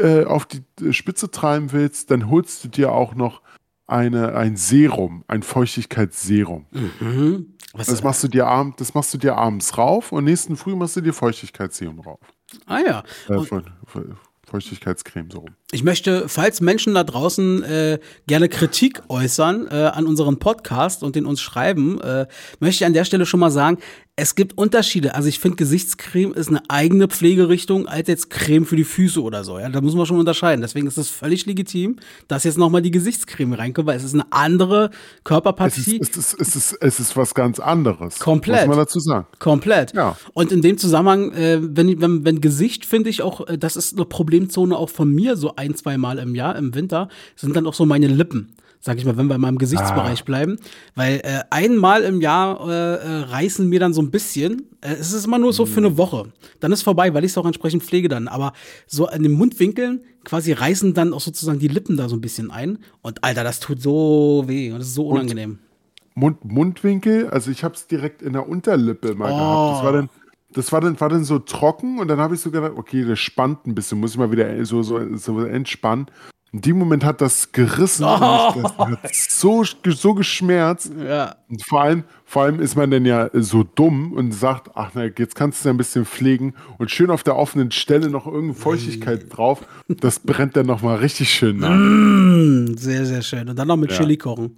[0.00, 3.42] äh, auf die Spitze treiben willst, dann holst du dir auch noch
[3.86, 6.66] eine, ein Serum, ein Feuchtigkeitsserum.
[7.00, 7.54] Mhm.
[7.72, 10.74] Was, Das machst du dir abends, das machst du dir abends rauf und nächsten Früh
[10.74, 12.20] machst du dir Feuchtigkeitsserum rauf.
[12.66, 13.04] ah ja.
[13.28, 13.60] Äh,
[14.46, 15.54] Feuchtigkeitscreme so rum.
[15.72, 21.14] Ich möchte, falls Menschen da draußen äh, gerne Kritik äußern äh, an unserem Podcast und
[21.14, 22.26] den uns schreiben, äh,
[22.58, 23.78] möchte ich an der Stelle schon mal sagen,
[24.20, 25.14] es gibt Unterschiede.
[25.14, 29.44] Also ich finde, Gesichtscreme ist eine eigene Pflegerichtung als jetzt Creme für die Füße oder
[29.44, 29.58] so.
[29.58, 30.60] Ja, da muss man schon unterscheiden.
[30.60, 31.96] Deswegen ist es völlig legitim,
[32.28, 36.00] dass jetzt nochmal die Gesichtscreme reinkommt, weil es ist eine andere Es ist, Körperpartie.
[36.02, 38.18] es, ist, es, ist, es ist was ganz anderes.
[38.18, 38.66] Komplett.
[38.66, 39.26] Muss man dazu sagen.
[39.38, 39.94] Komplett.
[39.94, 40.16] Ja.
[40.34, 43.94] Und in dem Zusammenhang, äh, wenn, wenn, wenn Gesicht, finde ich auch, äh, das ist
[43.94, 47.66] eine Problemzone auch von mir, so ein, zwei Mal im Jahr, im Winter, sind dann
[47.66, 48.56] auch so meine Lippen.
[48.82, 50.56] Sag ich mal, wenn wir mal im Gesichtsbereich bleiben.
[50.94, 54.70] Weil äh, einmal im Jahr äh, äh, reißen mir dann so ein bisschen.
[54.80, 56.32] Äh, es ist immer nur so für eine Woche.
[56.60, 58.26] Dann ist vorbei, weil ich es auch entsprechend pflege dann.
[58.26, 58.54] Aber
[58.86, 62.50] so an den Mundwinkeln quasi reißen dann auch sozusagen die Lippen da so ein bisschen
[62.50, 62.78] ein.
[63.02, 65.58] Und Alter, das tut so weh und das ist so unangenehm.
[66.14, 69.76] Mund, Mundwinkel, also ich habe es direkt in der Unterlippe mal gehabt.
[69.76, 70.08] Das war dann,
[70.52, 73.18] das war dann, war dann so trocken und dann habe ich so gedacht, okay, das
[73.18, 76.06] spannt ein bisschen, muss ich mal wieder so, so, so entspannen.
[76.52, 78.18] In dem Moment hat das gerissen ich,
[78.62, 80.90] das hat so, so geschmerzt.
[81.00, 81.36] Ja.
[81.48, 85.04] Und vor allem, vor allem ist man dann ja so dumm und sagt, ach na,
[85.04, 88.54] jetzt kannst du ja ein bisschen pflegen und schön auf der offenen Stelle noch irgendeine
[88.54, 89.60] Feuchtigkeit drauf.
[89.86, 91.70] Das brennt dann nochmal richtig schön nach.
[91.70, 93.48] Mm, Sehr, sehr schön.
[93.48, 93.98] Und dann noch mit Ja.
[93.98, 94.56] Chili kochen.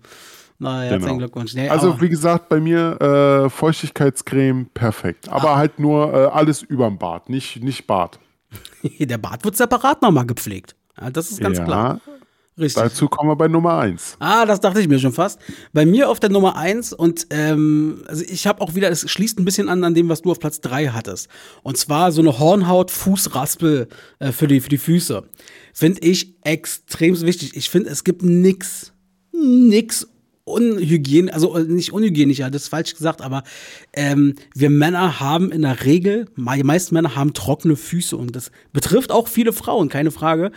[0.63, 1.19] Na, herzlichen Genau.
[1.19, 1.55] Glückwunsch.
[1.55, 5.29] Nee, Also wie gesagt, bei mir äh, Feuchtigkeitscreme perfekt.
[5.29, 8.21] Aber halt nur äh, alles überm Bart, nicht, nicht Bart.
[8.99, 10.77] Der Bart wird separat nochmal gepflegt.
[11.01, 12.01] Ja, das ist ganz ja, klar.
[12.59, 12.83] Richtig.
[12.83, 14.19] dazu kommen wir bei Nummer 1.
[14.21, 15.41] Ah, das dachte ich mir schon fast.
[15.73, 19.39] Bei mir auf der Nummer eins und ähm, also ich habe auch wieder, es schließt
[19.41, 21.29] ein bisschen an an dem, was du auf Platz drei hattest.
[21.63, 23.89] Und zwar so eine Hornhaut-Fußraspel
[24.19, 25.25] äh, für, die, für die Füße.
[25.73, 27.57] Finde ich extrem wichtig.
[27.57, 28.93] Ich finde, es gibt nix,
[29.33, 30.07] nix
[30.45, 33.43] unhygienisch, also nicht unhygienisch, ja, das ist falsch gesagt, aber
[33.93, 38.51] ähm, wir Männer haben in der Regel, die meisten Männer haben trockene Füße und das
[38.73, 40.51] betrifft auch viele Frauen, keine Frage.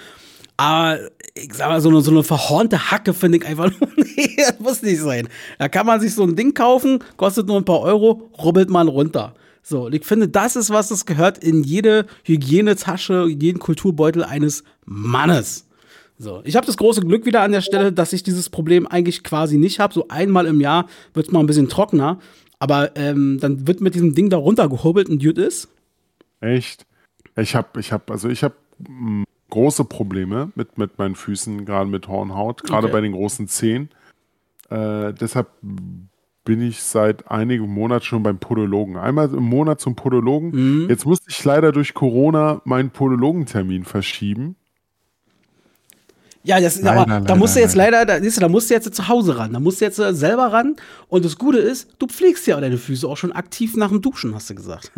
[0.57, 0.99] Aber
[1.33, 4.59] ich sag mal, so eine, so eine verhornte Hacke finde ich einfach nur, nee, das
[4.59, 5.27] muss nicht sein.
[5.59, 8.88] Da kann man sich so ein Ding kaufen, kostet nur ein paar Euro, rubbelt man
[8.88, 9.36] runter.
[9.61, 14.63] So, und ich finde, das ist was, das gehört in jede Hygienetasche, jeden Kulturbeutel eines
[14.86, 15.64] Mannes.
[16.18, 19.24] So, ich habe das große Glück wieder an der Stelle, dass ich dieses Problem eigentlich
[19.24, 19.93] quasi nicht habe.
[19.93, 22.20] So einmal im Jahr wird es mal ein bisschen trockener,
[22.59, 25.68] aber ähm, dann wird mit diesem Ding da runtergehobelt und gut ist.
[26.39, 26.86] Echt?
[27.36, 28.55] Ich habe, ich habe, also ich habe
[29.49, 32.93] große Probleme mit, mit meinen Füßen, gerade mit Hornhaut, gerade Okay.
[32.93, 33.89] bei den großen Zehen.
[34.70, 35.47] Äh, deshalb
[36.45, 38.97] bin ich seit einigen Monaten schon beim Podologen.
[38.97, 40.51] Einmal im Monat zum Podologen.
[40.84, 40.89] Mhm.
[40.89, 44.55] Jetzt musste ich leider durch Corona meinen Podologentermin verschieben.
[46.45, 48.69] Ja, das, Leider, aber da leider, musst du jetzt leider, da, siehst du, da musst
[48.69, 49.51] du jetzt zu Hause ran.
[49.53, 50.75] Da musst du jetzt äh, selber ran.
[51.07, 54.35] Und das Gute ist, du pflegst ja deine Füße auch schon aktiv nach dem Duschen,
[54.35, 54.91] hast du gesagt.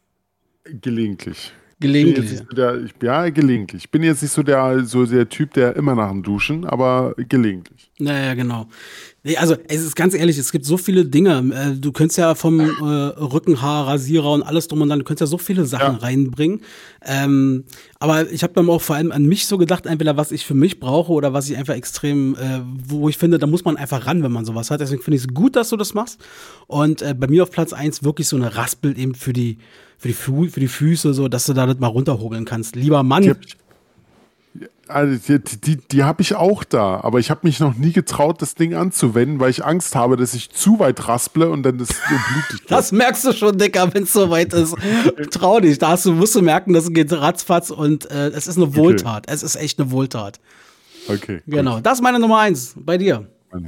[0.64, 1.52] Gelegentlich.
[1.80, 2.38] Gelegentlich.
[2.38, 3.84] so der, ich, ja, gelegentlich.
[3.84, 7.14] Ich bin jetzt nicht so der, so der Typ, der immer nach dem Duschen, aber
[7.16, 7.90] gelegentlich.
[7.98, 8.66] Naja, genau.
[9.22, 11.38] Nee, also, es ist ganz ehrlich, es gibt so viele Dinge.
[11.54, 15.20] Äh, Du könntest ja vom äh, Rückenhaar, Rasierer und alles drum und dran, du könntest
[15.22, 16.00] ja so viele Sachen Ja.
[16.00, 16.60] reinbringen.
[17.04, 17.64] Ähm,
[17.98, 20.54] aber ich habe dann auch vor allem an mich so gedacht, entweder was ich für
[20.54, 24.06] mich brauche oder was ich einfach extrem, äh, wo ich finde, da muss man einfach
[24.06, 24.80] ran, wenn man sowas hat.
[24.80, 26.18] Deswegen finde ich es gut, dass du das machst.
[26.66, 29.58] Und äh, bei mir auf Platz eins wirklich so eine Raspel eben für die,
[30.00, 32.74] für die, Fu für die Füße, so dass du da das mal runterhobeln kannst.
[32.74, 33.22] Lieber Mann.
[33.22, 33.56] Die hab ich,
[34.88, 38.40] also die, die, die habe ich auch da, aber ich habe mich noch nie getraut,
[38.40, 41.88] das Ding anzuwenden, weil ich Angst habe, dass ich zu weit rasple und dann das
[41.88, 42.66] so blutig.
[42.66, 44.74] Das merkst du schon, Dicker, wenn es soweit ist.
[45.30, 45.78] Trau dich.
[45.78, 49.26] Da hast du, musst du merken, das geht ratzfatz und äh, es ist eine Wohltat.
[49.28, 50.40] Es ist echt eine Wohltat.
[51.08, 51.42] Okay.
[51.46, 51.80] Genau.
[51.80, 53.26] Das ist meine Nummer eins bei dir.
[53.52, 53.64] Gut.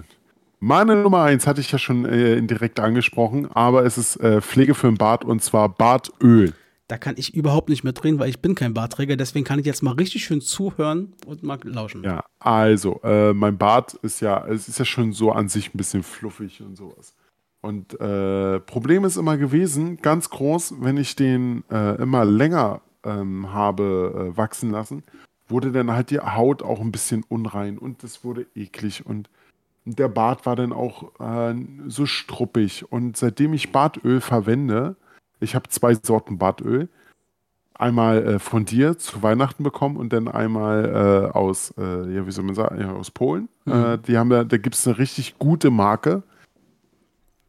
[0.64, 4.74] Meine Nummer eins hatte ich ja schon äh, indirekt angesprochen, aber es ist äh, Pflege
[4.74, 6.54] für den Bart und zwar Bartöl.
[6.86, 9.16] Da kann ich überhaupt nicht mitreden, weil ich bin kein Bartträger.
[9.16, 12.04] Deswegen kann ich jetzt mal richtig schön zuhören und mal lauschen.
[12.04, 15.76] Ja, also, äh, mein Bart ist ja, es ist ja schon so an sich ein
[15.76, 17.16] bisschen fluffig und sowas.
[17.60, 23.52] Und äh, Problem ist immer gewesen, ganz groß, wenn ich den äh, immer länger ähm,
[23.52, 25.02] habe äh, wachsen lassen,
[25.48, 29.28] wurde dann halt die Haut auch ein bisschen unrein und das wurde eklig und
[29.84, 31.54] der Bart war dann auch äh,
[31.86, 32.90] so struppig.
[32.90, 34.96] Und seitdem ich Bartöl verwende,
[35.40, 36.88] ich habe zwei Sorten Bartöl,
[37.74, 42.30] einmal äh, von dir zu Weihnachten bekommen und dann einmal äh, aus, äh, ja, wie
[42.30, 43.48] soll man sagen, ja, aus Polen.
[43.66, 46.22] Äh, die haben da, da gibt es eine richtig gute Marke.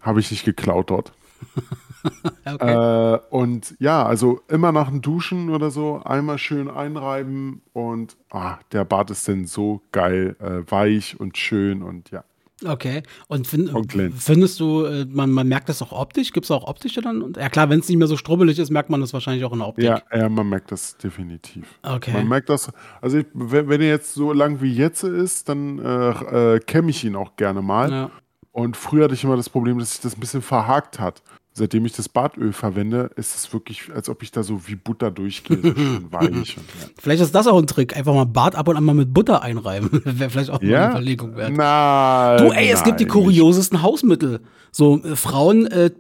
[0.02, 1.14] Habe ich nicht geklaut dort.
[2.45, 3.14] Okay.
[3.14, 8.58] Äh, und ja, also immer nach dem Duschen oder so, einmal schön einreiben und ah,
[8.72, 12.26] der Bart ist dann so geil, äh, weich und schön und ja.
[12.66, 13.01] okay.
[13.28, 16.34] Und, fin Und findest du, äh, man, man merkt das auch optisch?
[16.34, 17.22] Gibt es auch optische dann?
[17.22, 19.54] Und, ja klar, wenn es nicht mehr so strubbelig ist, merkt man das wahrscheinlich auch
[19.54, 19.86] in der Optik.
[19.86, 21.80] Ja, ja, man merkt das definitiv.
[21.82, 22.12] Okay.
[22.12, 25.80] Man merkt das, also ich, wenn, wenn er jetzt so lang wie jetzt ist, dann
[25.80, 27.89] äh, äh, kämme ich ihn auch gerne mal.
[27.89, 28.12] Ja.
[28.54, 31.24] Und früher hatte ich immer das Problem, dass sich das ein bisschen verhakt hat.
[31.56, 35.12] Seitdem ich das Bartöl verwende, ist es wirklich, als ob ich da so wie Butter
[35.12, 36.30] durchgehe, so schön weich.
[36.30, 36.88] Und, ja.
[36.99, 37.95] Vielleicht ist das auch ein Trick.
[37.95, 39.89] Einfach mal Bart ab und an mal mit Butter einreiben.
[40.04, 40.86] Wäre vielleicht auch Ja?
[40.86, 41.51] eine Überlegung wert.
[41.56, 42.38] Nein.
[42.39, 44.39] Du, ey, es gibt die nein, kuriosesten Hausmittel.
[44.72, 45.91] So, äh, Frauen äh,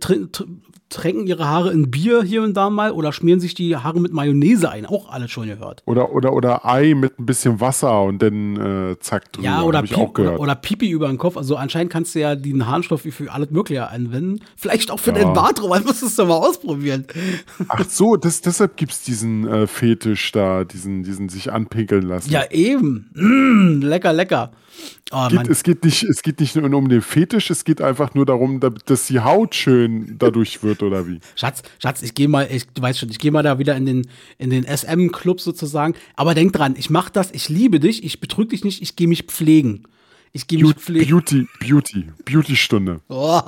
[0.93, 4.13] tränken ihre Haare in Bier hier und da mal oder schmieren sich die Haare mit
[4.13, 4.85] Mayonnaise ein.
[4.85, 5.83] Auch alles schon gehört.
[5.85, 9.45] Oder, oder, oder Ei mit ein bisschen Wasser und dann äh, zack drüber.
[9.47, 11.35] Ja, oder, Piep, oder, oder Pipi über den Kopf.
[11.37, 14.39] Also anscheinend kannst du ja den Harnstoff für alles Mögliche anwenden.
[14.55, 15.17] Vielleicht auch für Ja.
[15.17, 15.85] den Bart, Robert.
[15.85, 17.05] Müsstest du mal ausprobieren.
[17.67, 22.29] Ach so, das, deshalb gibt es diesen äh, Fetisch da, diesen, diesen sich anpinkeln lassen.
[22.31, 23.09] Ja, eben.
[23.15, 24.51] Mm, lecker, lecker.
[25.11, 28.15] Oh, Geht, es, geht nicht, es geht nicht nur um den Fetisch, es geht einfach
[28.15, 31.19] nur darum, da- dass die Haut schön dadurch wird, oder wie?
[31.35, 33.85] Schatz, Schatz, ich gehe mal, ich, du weißt schon, ich gehe mal da wieder in
[33.85, 34.07] den,
[34.37, 35.95] in den SM-Club sozusagen.
[36.15, 39.07] Aber denk dran, ich mach das, ich liebe dich, ich betrüge dich nicht, ich gehe
[39.07, 39.85] mich pflegen.
[40.35, 41.07] Ich gehe mich pflegen.
[41.07, 43.01] Beauty, Beauty, Beauty-Stunde.
[43.09, 43.39] Oh.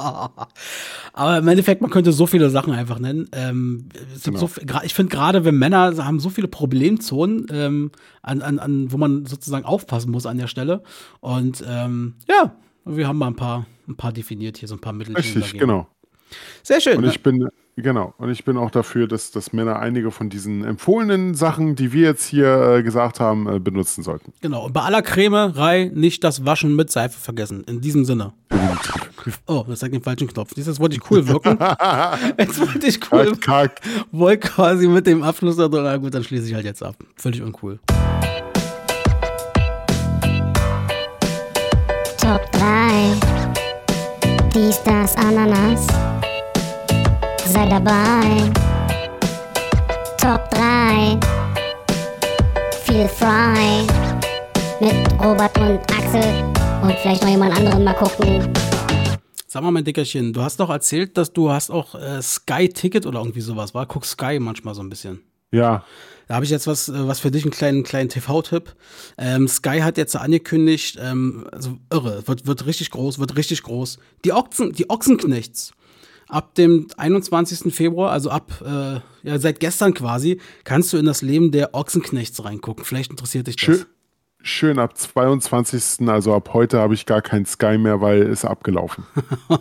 [1.14, 3.28] Aber im Endeffekt, man könnte so viele Sachen einfach nennen.
[3.32, 3.90] Ähm,
[4.24, 4.38] Genau.
[4.40, 4.50] so,
[4.84, 9.26] ich finde gerade, wenn Männer haben so viele Problemzonen, ähm, an, an, an, wo man
[9.26, 10.84] sozusagen aufpassen muss an der Stelle.
[11.22, 12.56] Und ähm, ja,
[12.86, 15.16] wir haben mal ein paar, ein paar definiert hier, so ein paar Mittel.
[15.16, 15.88] Richtig, genau.
[16.64, 16.98] Sehr schön.
[16.98, 17.12] Und ne?
[17.12, 21.36] ich bin, genau, und ich bin auch dafür, dass, dass Männer einige von diesen empfohlenen
[21.36, 24.34] Sachen, die wir jetzt hier äh, gesagt haben, äh, benutzen sollten.
[24.42, 27.64] Genau, und bei aller Cremerei nicht das Waschen mit Seife vergessen.
[27.66, 28.34] In diesem Sinne.
[29.48, 30.52] Oh, das zeigt den falschen Knopf.
[30.56, 31.58] Jetzt wollte ich cool wirken.
[32.38, 33.36] Jetzt wollte ich cool.
[33.38, 33.82] Kack.
[34.12, 35.84] Wollte quasi mit dem Abschluss da drin.
[35.84, 36.96] Na gut, dann schließe ich halt jetzt ab.
[37.16, 37.80] Völlig uncool.
[42.18, 43.36] Top 3.
[44.54, 45.88] dies, das, Ananas.
[47.46, 48.52] Sei dabei.
[50.18, 51.20] Top 3.
[52.84, 53.86] Feel Fry.
[54.82, 54.93] Mit
[55.24, 56.43] Robert und Axel.
[56.82, 58.52] Und vielleicht noch jemand anderen mal gucken.
[59.48, 63.20] Sag mal, mein Dickerchen, du hast doch erzählt, dass du hast auch äh, Sky-Ticket oder
[63.20, 63.86] irgendwie sowas, war?
[63.86, 65.22] Guck Sky manchmal so ein bisschen.
[65.52, 65.86] Ja,
[66.28, 68.76] Da habe ich jetzt was, äh, was für dich, einen kleinen, kleinen TV-Tipp.
[69.18, 74.00] Ähm, Sky hat jetzt angekündigt, ähm, also irre, wird, wird richtig groß, wird richtig groß.
[74.26, 75.74] Die Ochsen, die Ochsenknechts.
[76.28, 77.74] Ab dem 21.
[77.74, 82.44] Februar, also ab, äh, ja, seit gestern quasi, kannst du in das Leben der Ochsenknechts
[82.44, 82.84] reingucken.
[82.84, 83.64] Vielleicht interessiert dich das.
[83.66, 83.86] schön,
[84.42, 86.08] schön ab 22.
[86.08, 89.04] Also ab heute habe ich gar kein Sky mehr, weil es abgelaufen.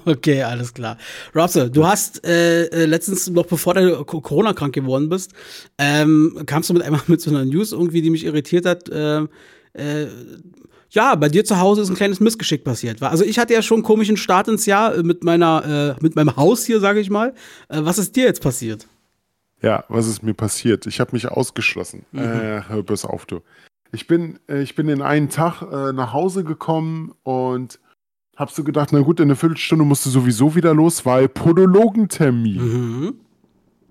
[0.06, 0.96] Okay, alles klar.
[1.34, 5.32] Robse, du hast äh, äh, letztens, noch bevor du Co- Corona-krank geworden bist,
[5.78, 8.88] ähm, kamst du mit einmal mit so einer News irgendwie, die mich irritiert hat.
[8.92, 9.28] ähm,
[9.74, 10.06] äh,
[10.94, 13.02] ja, bei dir zu Hause ist ein kleines Missgeschick passiert.
[13.02, 16.16] Also ich hatte ja schon einen komischen Start ins Jahr äh, mit meiner, äh, mit
[16.16, 17.34] meinem Haus hier, sage ich mal.
[17.68, 18.86] Äh, was ist dir jetzt passiert?
[19.60, 20.86] Ja, was ist mir passiert?
[20.86, 22.04] Ich habe mich ausgeschlossen.
[22.12, 23.40] Äh, hör bloß auf, du.
[23.92, 27.80] Ich bin, äh, ich bin in einen Tag äh, nach Hause gekommen und
[28.36, 32.56] hab so gedacht, na gut, in einer Viertelstunde musst du sowieso wieder los, weil Podologentermin.
[32.56, 33.14] Mhm.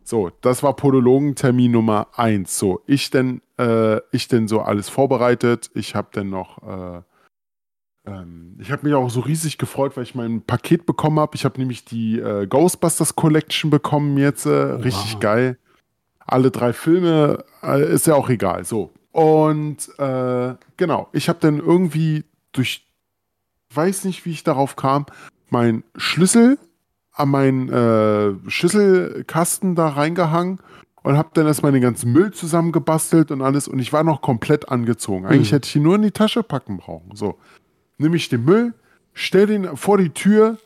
[0.04, 2.58] So, das war Podologentermin Nummer eins.
[2.60, 5.72] So, ich denn, äh, ich denn so alles vorbereitet.
[5.74, 7.01] Ich habe dann noch, äh,
[8.06, 11.36] ähm, ich habe mich auch so riesig gefreut, weil ich mein Paket bekommen habe.
[11.36, 14.45] Ich habe nämlich die äh, Ghostbusters Collection bekommen jetzt.
[14.45, 15.20] Äh, richtig Wow.
[15.22, 15.58] geil.
[16.20, 18.66] Alle drei Filme, äh, ist ja auch egal.
[18.66, 18.91] So.
[19.12, 22.86] Und äh, genau, ich habe dann irgendwie durch,
[23.74, 25.06] weiß nicht, wie ich darauf kam,
[25.49, 26.58] mein Schlüssel
[27.14, 30.59] an meinen äh, Schlüsselkasten da reingehangen
[31.03, 34.70] und habe dann erstmal den ganzen Müll zusammengebastelt und alles und ich war noch komplett
[34.70, 35.26] angezogen.
[35.26, 35.55] Eigentlich Mhm.
[35.55, 37.16] hätte ich ihn nur in die Tasche packen brauchen.
[37.16, 37.38] So,
[37.97, 38.74] nehme ich den Müll,
[39.14, 40.57] stell den vor die Tür.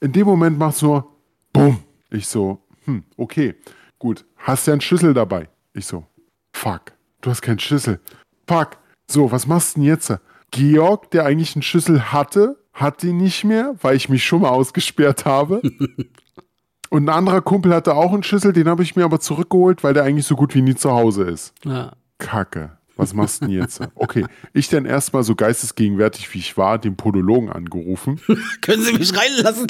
[0.00, 1.08] In dem Moment macht's nur
[1.52, 1.78] Bumm.
[2.10, 3.54] Ich so, hm, okay,
[3.98, 4.24] gut.
[4.36, 5.48] Hast ja einen Schlüssel dabei?
[5.72, 6.06] Ich so,
[6.52, 8.00] fuck, du hast keinen Schlüssel.
[8.46, 8.76] Fuck.
[9.10, 10.12] So, was machst du denn jetzt?
[10.50, 14.50] Georg, der eigentlich einen Schlüssel hatte, hat den nicht mehr, weil ich mich schon mal
[14.50, 15.60] ausgesperrt habe.
[16.90, 19.92] Und ein anderer Kumpel hatte auch einen Schlüssel, den habe ich mir aber zurückgeholt, weil
[19.92, 21.52] der eigentlich so gut wie nie zu Hause ist.
[21.64, 21.92] Ja.
[22.16, 22.78] Kacke.
[22.96, 23.80] Was machst du denn jetzt?
[23.94, 28.20] Okay, ich dann erstmal so geistesgegenwärtig wie ich war, den Podologen angerufen.
[28.60, 29.68] Können Sie mich reinlassen?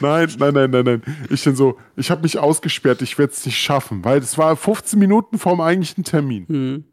[0.00, 1.02] Nein, nein, nein, nein, nein.
[1.30, 4.56] Ich dann so, ich habe mich ausgesperrt, ich werde es nicht schaffen, weil es war
[4.56, 6.84] 15 Minuten vorm eigentlichen Termin.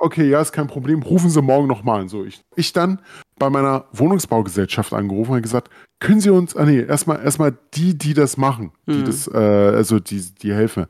[0.00, 2.08] Okay, ja, ist kein Problem, rufen Sie morgen nochmal an.
[2.08, 3.00] So, ich, ich dann
[3.38, 8.14] bei meiner Wohnungsbaugesellschaft angerufen und gesagt, können Sie uns, ah nee, erstmal erstmal die, die
[8.14, 10.86] das machen, die das, äh, also die, die helfen.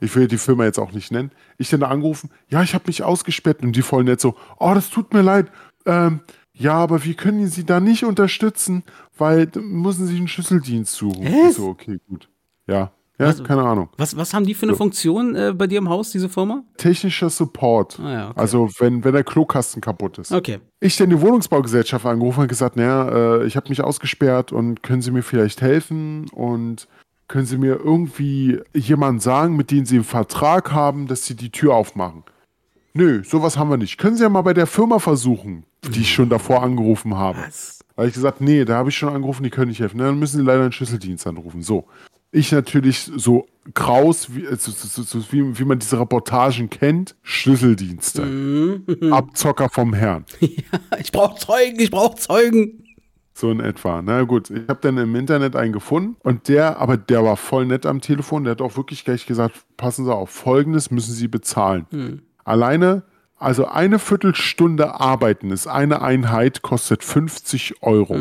[0.00, 1.32] Ich will die Firma jetzt auch nicht nennen.
[1.58, 4.72] Ich dann da angerufen, ja, ich habe mich ausgesperrt und die voll nett so, oh,
[4.74, 5.50] das tut mir leid.
[5.86, 6.20] Ähm,
[6.52, 8.82] ja, aber wir können Sie da nicht unterstützen,
[9.16, 11.26] weil da müssen Sie einen Schlüsseldienst suchen.
[11.26, 12.28] Ich so, okay, gut.
[12.66, 13.88] Ja, ja, Was- keine Ahnung.
[13.96, 14.76] Was, was haben die für eine.
[14.76, 16.62] Funktion äh, bei dir im Haus, diese Firma?
[16.76, 17.98] Technischer Support.
[18.02, 18.40] Ah ja, okay.
[18.40, 20.32] Also, wenn, wenn der Klokasten kaputt ist.
[20.32, 20.58] Okay.
[20.80, 25.02] Ich dann die Wohnungsbaugesellschaft angerufen und gesagt, naja, äh, ich habe mich ausgesperrt und können
[25.02, 26.88] Sie mir vielleicht helfen und
[27.28, 31.50] können Sie mir irgendwie jemanden sagen, mit dem Sie einen Vertrag haben, dass Sie die
[31.50, 32.22] Tür aufmachen?
[32.92, 33.98] Nö, sowas haben wir nicht.
[33.98, 37.38] Können Sie ja mal bei der Firma versuchen, die ich schon davor angerufen habe.
[37.46, 37.80] Was?
[37.94, 39.98] Da habe ich gesagt, nee, da habe ich schon angerufen, die können nicht helfen.
[39.98, 41.62] Dann müssen Sie leider einen Schlüsseldienst anrufen.
[41.62, 41.86] So.
[42.36, 47.16] Ich natürlich so kraus, wie, äh, so, so, so, wie, wie man diese Reportagen kennt,
[47.22, 48.82] Schlüsseldienste.
[49.10, 50.26] Abzocker vom Herrn.
[50.98, 52.84] Ich brauche Zeugen, ich brauche Zeugen.
[53.32, 54.02] So in etwa.
[54.02, 57.64] Na gut, ich habe dann im Internet einen gefunden und der, aber der war voll
[57.64, 58.44] nett am Telefon.
[58.44, 62.22] Der hat auch wirklich gleich gesagt, passen Sie auf, folgendes müssen Sie bezahlen.
[62.44, 63.02] Alleine,
[63.38, 68.14] also eine Viertelstunde arbeiten ist eine Einheit, kostet 50 Euro.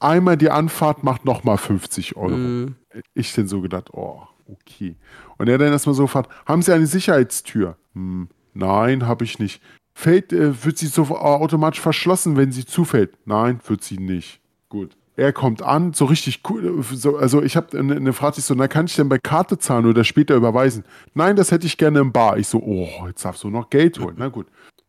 [0.00, 2.70] Einmal die Anfahrt macht nochmal 50 Euro.
[3.12, 4.96] Ich denn so gedacht, oh, okay.
[5.36, 7.76] Und er dann erstmal so gefragt, haben Sie eine Sicherheitstür?
[7.94, 9.60] Hm, nein, habe ich nicht.
[9.94, 13.16] Fällt, äh, wird sie so automatisch verschlossen, wenn sie zufällt?
[13.26, 14.40] Nein, wird sie nicht.
[14.68, 14.96] Gut.
[15.16, 16.82] Er kommt an, so richtig cool.
[16.92, 19.58] So, also ich habe eine, eine fragte ich so, na kann ich denn bei Karte
[19.58, 20.84] zahlen oder später überweisen?
[21.14, 22.36] Nein, das hätte ich gerne im Bar.
[22.38, 24.16] Ich so, oh, jetzt darfst du noch Geld holen.
[24.18, 24.46] Na gut.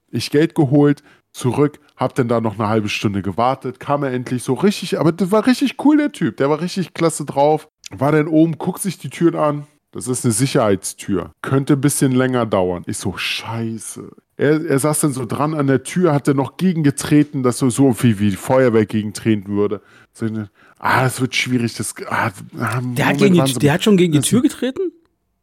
[0.10, 4.44] Ich Geld geholt, zurück, hab dann da noch eine halbe Stunde gewartet, kam er endlich
[4.44, 6.38] so richtig, aber das war richtig cool, der Typ.
[6.38, 7.68] Der war richtig klasse drauf.
[7.92, 9.68] War dann oben, guckt sich die Türen an.
[9.92, 11.32] Das ist eine Sicherheitstür.
[11.42, 12.84] Könnte ein bisschen länger dauern.
[12.88, 14.12] Ich so, scheiße.
[14.38, 17.70] Er, er saß dann so dran an der Tür, hat dann noch gegengetreten, dass so,
[17.70, 19.82] so viel wie die Feuerwehr gegentreten würde.
[20.18, 20.50] So, ne,
[20.80, 21.74] ah, das wird schwierig.
[21.76, 24.80] Das, ah, ah, Der hat, gegen die, Sie- der hat schon gegen die Tür getreten?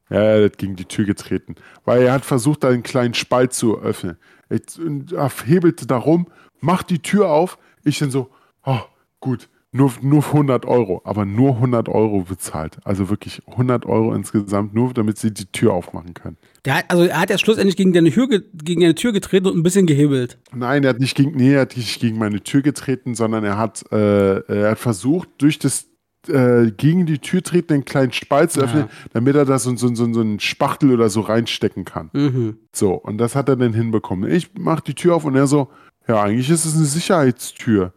[0.08, 1.56] ja, er hat gegen die Tür getreten.
[1.84, 4.16] Weil er hat versucht, da einen kleinen Spalt zu öffnen.
[4.48, 6.26] Er hebelte da rum,
[6.60, 7.58] macht die Tür auf.
[7.84, 8.30] Ich dann so,
[8.64, 8.80] oh,
[9.20, 12.78] gut, Nur, nur 100 Euro, aber nur 100 Euro bezahlt.
[12.84, 16.36] Also wirklich 100 Euro insgesamt, nur damit sie die Tür aufmachen können.
[16.64, 19.46] Der hat, also er hat ja schlussendlich gegen eine, Tür, ge- gegen eine Tür getreten
[19.48, 20.38] und ein bisschen gehebelt.
[20.54, 23.58] Nein, er hat nicht gegen, nee, er hat nicht gegen meine Tür getreten, sondern er
[23.58, 25.86] hat, äh, er hat versucht, durch das
[26.28, 29.92] äh, gegen die Tür treten einen kleinen Spalt zu öffnen, damit er da so, so,
[29.92, 32.10] so, so einen Spachtel oder so reinstecken kann.
[32.12, 32.58] Mhm.
[32.72, 34.30] So, und das hat er dann hinbekommen.
[34.30, 35.68] Ich mach die Tür auf und er so,
[36.06, 37.92] ja, eigentlich ist es eine Sicherheitstür.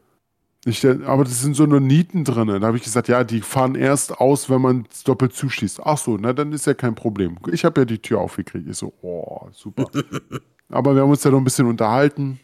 [0.67, 2.47] Ich, dann- aber das sind so nur Nieten drin.
[2.47, 5.81] Da habe ich gesagt, ja, die fahren erst aus, wenn man es doppelt zuschließt.
[5.83, 7.37] Ach so, na dann ist ja kein Problem.
[7.51, 8.67] Ich habe ja die Tür aufgekriegt.
[8.67, 9.85] Ich so, oh, super.
[10.69, 12.39] aber wir haben uns ja noch ein bisschen unterhalten.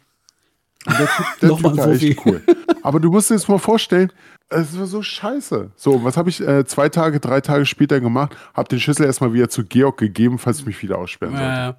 [0.86, 2.41] Und der Typ, der Typ war echt cool.
[2.84, 4.11] Aber du musst dir jetzt mal vorstellen,
[4.51, 5.71] es war so scheiße.
[5.75, 8.35] So, was habe ich äh, zwei Tage, drei Tage später gemacht?
[8.53, 11.47] Habe den Schlüssel erstmal wieder zu Georg gegeben, falls ich mich wieder aussperren sollte.
[11.47, 11.77] Ja, ja.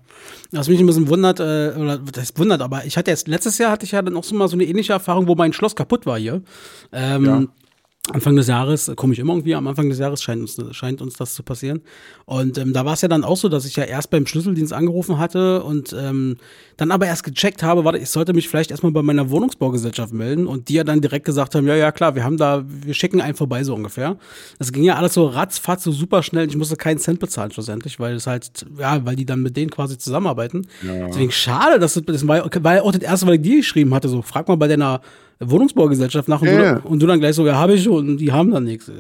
[0.52, 3.70] Was mich ein bisschen wundert, äh, oder das wundert, aber ich hatte jetzt, letztes Jahr
[3.70, 6.06] hatte ich ja dann auch so mal so eine ähnliche Erfahrung, wo mein Schloss kaputt
[6.06, 6.42] war hier.
[6.92, 7.42] Ähm, Ja.
[8.10, 11.00] Anfang des Jahres, äh, komme ich immer irgendwie, am Anfang des Jahres scheint uns, scheint
[11.00, 11.82] uns das zu passieren.
[12.24, 14.72] Und ähm, da war es ja dann auch so, dass ich ja erst beim Schlüsseldienst
[14.72, 16.36] angerufen hatte und ähm,
[16.76, 20.48] dann aber erst gecheckt habe, warte, ich sollte mich vielleicht erstmal bei meiner Wohnungsbaugesellschaft melden
[20.48, 23.20] und die ja dann direkt gesagt haben, ja, ja, klar, wir haben da, wir schicken
[23.20, 24.16] einen vorbei, so ungefähr.
[24.58, 26.48] Das ging ja alles so ratzfatz, so super schnell.
[26.48, 29.70] Ich musste keinen Cent bezahlen schlussendlich, weil es halt, ja, weil die dann mit denen
[29.70, 30.66] quasi zusammenarbeiten.
[30.82, 33.94] Deswegen schade, dass das, das war, war ja auch das erste, was ich dir geschrieben
[33.94, 35.02] hatte, so, frag mal bei deiner
[35.44, 36.76] Wohnungsbaugesellschaft nach und, Ja, du, ja.
[36.84, 38.90] und du dann gleich so, ja, habe ich und die haben dann nichts.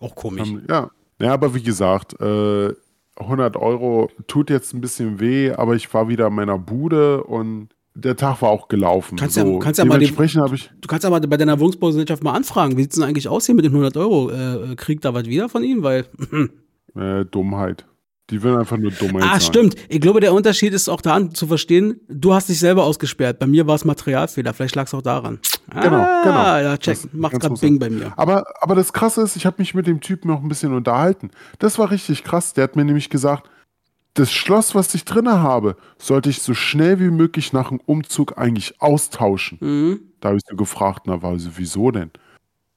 [0.00, 0.52] Auch komisch.
[0.68, 0.90] Ja.
[1.20, 2.72] ja, aber wie gesagt, äh,
[3.16, 7.68] 100 Euro tut jetzt ein bisschen weh, aber ich war wieder in meiner Bude und
[7.94, 9.16] der Tag war auch gelaufen.
[9.18, 10.70] Kannst ja- so, kannst ja mal habe ich.
[10.80, 13.54] Du kannst aber bei deiner Wohnungsbaugesellschaft mal anfragen, wie sieht es denn eigentlich aus hier
[13.54, 14.30] mit den 100 Euro?
[14.30, 15.82] Äh, kriegt da was wieder von ihnen?
[15.82, 16.06] Weil,
[16.96, 17.84] Äh, Dummheit.
[18.30, 19.74] Die will einfach nur Dummheit ah, stimmt.
[19.88, 23.38] Ich glaube, der Unterschied ist auch daran zu verstehen, du hast dich selber ausgesperrt.
[23.38, 24.54] Bei mir war es Materialfehler.
[24.54, 25.40] Vielleicht lag es auch daran.
[25.70, 26.70] Genau, ah, genau.
[26.70, 26.94] Ja, check.
[27.02, 28.12] Das Macht gerade Bing bei mir.
[28.16, 31.30] Aber, aber das Krasse ist, ich habe mich mit dem Typen noch ein bisschen unterhalten.
[31.58, 32.54] Das war richtig krass.
[32.54, 33.48] Der hat mir nämlich gesagt,
[34.14, 38.38] das Schloss, was ich drinne habe, sollte ich so schnell wie möglich nach dem Umzug
[38.38, 39.58] eigentlich austauschen.
[39.60, 40.00] Mhm.
[40.20, 42.10] Da habe ich so gefragt, na, also, wieso denn?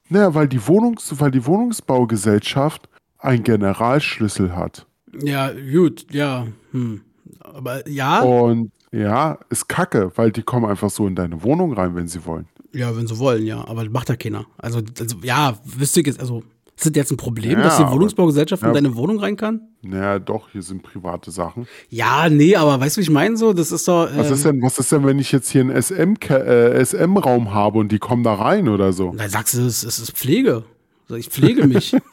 [0.09, 2.87] Naja, weil die, Wohnungs weil die Wohnungsbaugesellschaft
[3.17, 4.85] einen Generalschlüssel hat.
[5.21, 6.47] Ja, gut, ja.
[6.71, 7.01] Hm.
[7.41, 11.95] Aber ja, Und ja, ist kacke, weil die kommen einfach so in deine Wohnung rein,
[11.95, 12.47] wenn sie wollen.
[12.73, 13.67] ja, wenn sie wollen, ja.
[13.67, 14.45] Aber macht ja keiner.
[14.57, 16.43] Also, also ja, wüsste ich jetzt, also,
[16.75, 18.73] ist das jetzt ein Problem, Ja, dass die aber- Wohnungsbaugesellschaft in ja.
[18.73, 19.61] deine Wohnung rein kann?
[19.83, 21.67] Naja, doch, hier sind private Sachen.
[21.89, 23.53] Ja, nee, aber weißt du, wie ich meine so?
[23.53, 24.09] Das ist doch.
[24.15, 27.53] Was ähm, ist denn, was ist denn, wenn ich jetzt hier einen SM, äh, SM-Raum
[27.53, 29.13] habe und die kommen da rein oder so?
[29.15, 30.63] Dann sagst du, es es ist Pflege.
[31.09, 31.95] Ich pflege mich.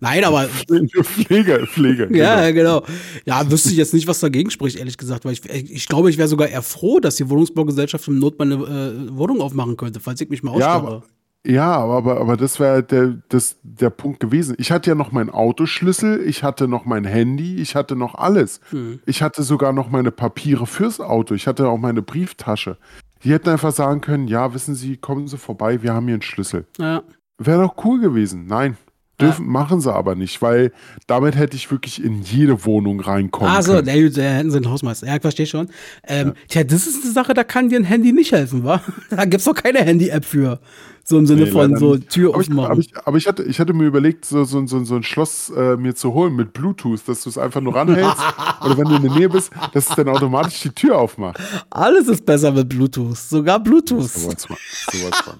[0.00, 0.44] Nein, aber
[1.02, 2.08] Pflege, Pflege.
[2.16, 2.80] ja, genau.
[2.80, 2.94] genau.
[3.26, 6.18] Ja, wüsste ich jetzt nicht, was dagegen spricht, ehrlich gesagt, weil ich, ich glaube, ich
[6.18, 10.20] wäre sogar eher froh, dass die Wohnungsbaugesellschaft im Not meine äh, Wohnung aufmachen könnte, falls
[10.20, 10.96] ich mich mal Ja, aussperre.
[10.96, 11.02] aber,
[11.46, 14.54] ja, aber, aber, aber das wäre der, das, der Punkt gewesen.
[14.58, 18.60] Ich hatte ja noch meinen Autoschlüssel, ich hatte noch mein Handy, ich hatte noch alles.
[18.70, 19.00] Hm.
[19.06, 22.76] Ich hatte sogar noch meine Papiere fürs Auto, ich hatte auch meine Brieftasche.
[23.22, 26.22] Die hätten einfach sagen können, ja, wissen Sie, kommen Sie vorbei, wir haben hier einen
[26.22, 26.66] Schlüssel.
[26.78, 27.02] Ja.
[27.38, 28.46] Wäre doch cool gewesen.
[28.46, 28.76] Nein,
[29.20, 30.72] dürfen, machen sie aber nicht, weil
[31.06, 33.86] damit hätte ich wirklich in jede Wohnung reinkommen so, können.
[33.86, 35.06] der, der hätten sie einen Hausmeister.
[35.06, 35.68] Ja, ich verstehe schon.
[36.06, 38.80] Ähm, Tja, das ist eine Sache, da kann dir ein Handy nicht helfen, wa?
[39.10, 40.60] Da gibt's doch keine Handy-App für.
[41.04, 41.96] So im Sinne Nee, von so.
[41.96, 42.70] Tür aber ich, aufmachen.
[42.70, 45.50] aber, ich, aber ich, hatte, ich hatte mir überlegt, so, so, so, so ein Schloss
[45.50, 48.16] äh, mir zu holen mit Bluetooth, dass du es einfach nur ranhältst
[48.64, 51.40] oder wenn du in der Nähe bist, dass es dann automatisch die Tür aufmacht.
[51.70, 53.16] Alles ist besser mit Bluetooth.
[53.16, 54.08] Sogar Bluetooth.
[54.08, 54.56] Sowas von.
[54.92, 55.34] Sowas von.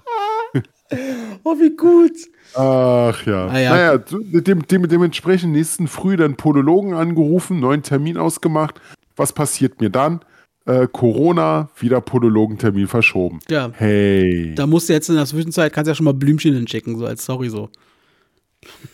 [1.43, 2.11] Oh, wie gut.
[2.53, 3.47] Ach ja.
[3.47, 3.69] Ah, ja.
[3.71, 8.79] Naja, dem, dem, dementsprechend nächsten Früh dann Podologen angerufen, neuen Termin ausgemacht.
[9.15, 10.23] Was passiert mir dann?
[10.65, 13.39] Äh, Corona, wieder Podologentermin verschoben.
[13.49, 13.71] Ja.
[13.73, 14.53] Hey.
[14.55, 17.25] Da musst du jetzt in der Zwischenzeit, kannst ja schon mal Blümchen hinschicken, so als
[17.25, 17.69] Sorry so.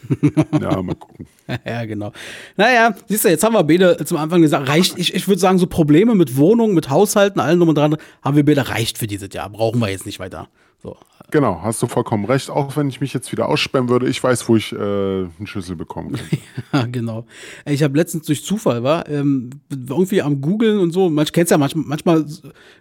[0.62, 1.28] Ja, mal gucken.
[1.66, 2.14] ja, genau.
[2.56, 5.58] Naja, siehst du, jetzt haben wir beide zum Anfang gesagt, reicht, ich, ich würde sagen,
[5.58, 9.08] so Probleme mit Wohnungen, mit Haushalten, allem drum und dran, haben wir beide reicht für
[9.08, 9.50] dieses Jahr.
[9.50, 10.48] Brauchen wir jetzt nicht weiter.
[10.82, 10.96] So.
[11.30, 12.50] Genau, hast du vollkommen recht.
[12.50, 15.76] Auch wenn ich mich jetzt wieder aussperren würde, ich weiß, wo ich äh, einen Schlüssel
[15.76, 16.26] bekommen kann.
[16.74, 17.26] Ja, genau.
[17.66, 21.10] Ich habe letztens durch Zufall, war ähm, irgendwie am Googeln und so.
[21.10, 22.26] Manch kennst ja manchmal, manchmal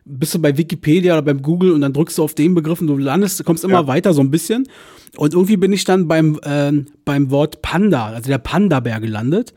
[0.04, 2.86] bist du bei Wikipedia oder beim Google und dann drückst du auf den Begriff und
[2.88, 3.86] du landest, kommst immer Ja.
[3.86, 4.68] weiter so ein bisschen.
[5.16, 9.54] Und irgendwie bin ich dann beim ähm, beim Wort Panda, also der Panda-Bär gelandet.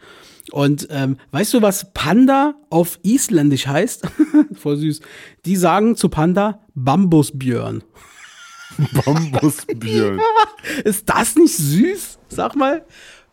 [0.51, 4.07] Und ähm, weißt du, was Panda auf Isländisch heißt?
[4.53, 5.01] Voll süß.
[5.45, 7.83] Die sagen zu Panda Bambusbjörn.
[9.05, 10.19] Bambusbjörn.
[10.83, 12.19] Ist das nicht süß?
[12.29, 12.85] Sag mal.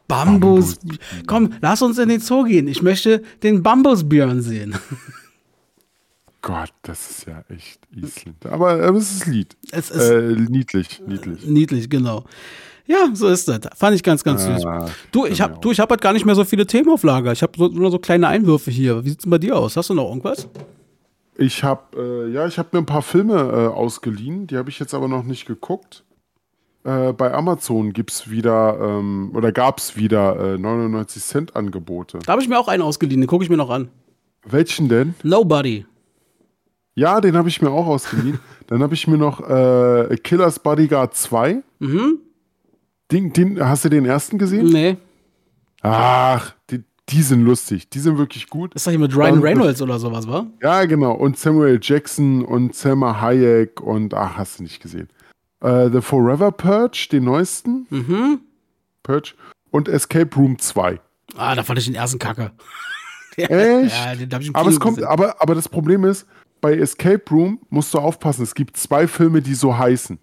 [0.09, 0.78] Bambus.
[1.26, 2.68] Komm, lass uns in den Zoo gehen.
[2.68, 4.74] Ich möchte den Bambusbjörn sehen.
[6.43, 8.47] Gott, das ist ja echt Island.
[8.47, 9.57] Aber, aber es ist Lied.
[9.72, 11.45] Es ist Äh, niedlich, niedlich.
[11.45, 12.24] niedlich, genau.
[12.87, 13.59] Ja, so ist das.
[13.76, 14.64] Fand ich ganz, ganz süß.
[14.64, 17.03] Ah, Du, ich hab, du, ich hab halt gar nicht mehr so viele Themen auf
[17.03, 17.32] Lager.
[17.32, 19.05] Ich habe so, nur so kleine Einwürfe hier.
[19.05, 19.76] Wie sieht's denn bei dir aus?
[19.76, 20.47] Hast du noch irgendwas?
[21.39, 24.78] Ich habe äh, ja, ich habe mir ein paar Filme äh, ausgeliehen, die habe ich
[24.78, 26.05] jetzt aber noch nicht geguckt.
[26.84, 32.20] Äh, bei Amazon gibt's wieder ähm, oder gab's wieder äh, 99 Cent Angebote.
[32.24, 33.89] Da habe ich mir auch einen ausgeliehen, den gucke ich mir noch an.
[34.45, 35.14] Welchen denn?
[35.22, 35.84] Nobody.
[36.95, 38.39] Ja, den habe ich mir auch ausgeliehen.
[38.68, 41.62] Dann habe ich mir noch äh, Killers Bodyguard 2.
[41.80, 42.20] Mhm.
[43.12, 44.66] Den, den, hast du den ersten gesehen?
[44.66, 44.97] Nee.
[45.82, 47.88] Ach, die, die sind lustig.
[47.90, 48.74] Die sind wirklich gut.
[48.74, 50.46] Ist doch hier mit Ryan Reynolds oder sowas, wa?
[50.61, 51.12] Ja, genau.
[51.12, 55.09] Und Samuel Jackson und Selma Hayek und ach, hast du nicht gesehen.
[55.61, 57.86] Äh, The Forever Purge, den neuesten.
[57.90, 58.40] Mhm.
[59.02, 59.34] Purge.
[59.70, 61.00] Und Escape Room 2.
[61.36, 62.50] Ah, da fand ich den ersten Kacke.
[63.36, 63.50] Echt?
[63.50, 65.11] Ja, den hab ich im aber, Kino es kommt, gesehen.
[65.11, 66.26] aber, aber das Problem ist,
[66.61, 68.42] bei Escape Room musst du aufpassen.
[68.42, 70.18] Es gibt zwei Filme, die so heißen.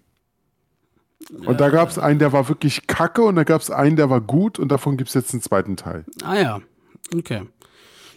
[1.46, 4.10] Und da gab es einen, der war wirklich kacke und da gab es einen, der
[4.10, 6.04] war gut und davon gibt es jetzt einen zweiten Teil.
[6.22, 6.60] Ah ja,
[7.12, 7.42] okay.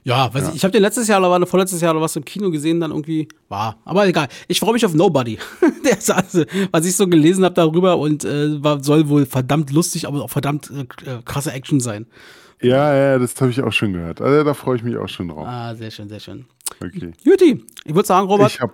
[0.07, 2.23] Ja, weiß Ich, ich habe den letztes Jahr oder war vorletztes Jahr oder was im
[2.23, 3.77] Kino gesehen, dann irgendwie war.
[3.83, 4.29] Aber egal.
[4.47, 5.37] Ich freue mich auf Nobody.
[5.83, 9.69] Der ist also, was ich so gelesen habe darüber und äh, war, soll wohl verdammt
[9.71, 10.85] lustig, aber auch verdammt äh,
[11.25, 12.05] krasse Action sein.
[12.61, 14.21] Ja, ja, das habe ich auch schon gehört.
[14.21, 15.45] Also, da freue ich mich auch schon drauf.
[15.45, 16.45] Ah, sehr schön, sehr schön.
[16.81, 17.11] Okay.
[17.23, 18.51] Juti, ich würde sagen, Robert.
[18.53, 18.73] Ich habe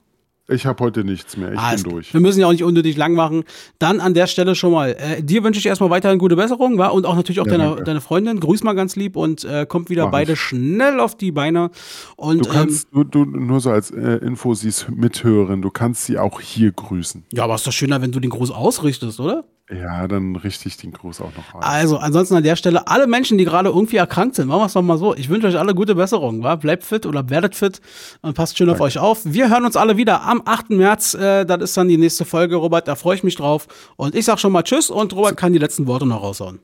[0.49, 1.53] ich hab heute nichts mehr.
[1.53, 2.13] Ich Ah, bin durch.
[2.13, 3.43] Wir müssen ja auch nicht unnötig lang machen.
[3.79, 4.91] Dann an der Stelle schon mal.
[4.99, 6.87] Äh, dir wünsche ich erstmal weiterhin gute Besserung, wa?
[6.87, 7.83] Und auch natürlich auch Ja, deine, danke.
[7.85, 8.39] deine Freundin.
[8.39, 10.39] Grüß mal ganz lieb und äh, kommt wieder Mach beide ich.
[10.39, 11.71] schnell auf die Beine.
[12.17, 16.05] Und Du kannst, du, du, nur so als äh, Info, sie ist Mithörerin, du kannst
[16.05, 17.21] sie auch hier grüßen.
[17.31, 19.45] ähm, ja, aber ist doch schöner, wenn du den Gruß ausrichtest, oder?
[19.73, 21.61] Ja, dann richte ich den Gruß auch noch ein.
[21.61, 24.73] Also, ansonsten an der Stelle, alle Menschen, die gerade irgendwie erkrankt sind, machen wir es
[24.73, 25.15] doch mal so.
[25.15, 26.55] Ich wünsche euch alle gute Besserung, wa?
[26.55, 27.81] Bleibt fit oder werdet fit
[28.21, 29.21] und passt schön auf euch auf.
[29.23, 30.71] Wir hören uns alle wieder am 8.
[30.71, 31.13] März.
[31.13, 32.87] Äh, das ist dann die nächste Folge, Robert.
[32.87, 33.67] Da freue ich mich drauf.
[33.95, 36.59] Und ich sag schon mal Tschüss und Robert kann die letzten Worte noch raushauen.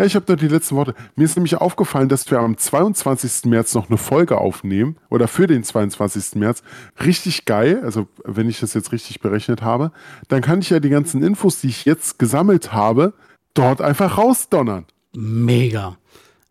[0.00, 0.94] Ja, ich habe noch die letzten Worte.
[1.14, 3.44] Mir ist nämlich aufgefallen, dass wir am 22.
[3.44, 6.36] März noch eine Folge aufnehmen oder für den 22.
[6.36, 6.62] März.
[7.04, 9.92] Richtig geil, also wenn ich das jetzt richtig berechnet habe,
[10.28, 13.12] dann kann ich ja die ganzen Infos, die ich jetzt gesammelt habe,
[13.52, 14.86] dort einfach rausdonnern.
[15.14, 15.98] Mega.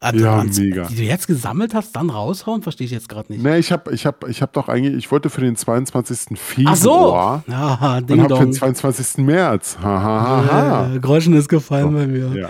[0.02, 0.88] Also, Ja, mega.
[0.88, 2.62] Die du jetzt gesammelt hast, dann raushauen?
[2.62, 3.44] Verstehe ich jetzt gerade nicht.
[3.44, 6.38] Ne, ich habe ich hab, ich hab doch eigentlich, ich wollte für den 22.
[6.66, 6.94] Ach so.
[6.94, 8.54] Februar Ja, und habe für den Dong.
[8.54, 9.26] 22.
[9.26, 9.78] März.
[9.82, 10.96] Ha, ha, ha, ha.
[10.96, 12.32] Äh, Groschen ist gefallen bei mir.
[12.34, 12.50] Ja,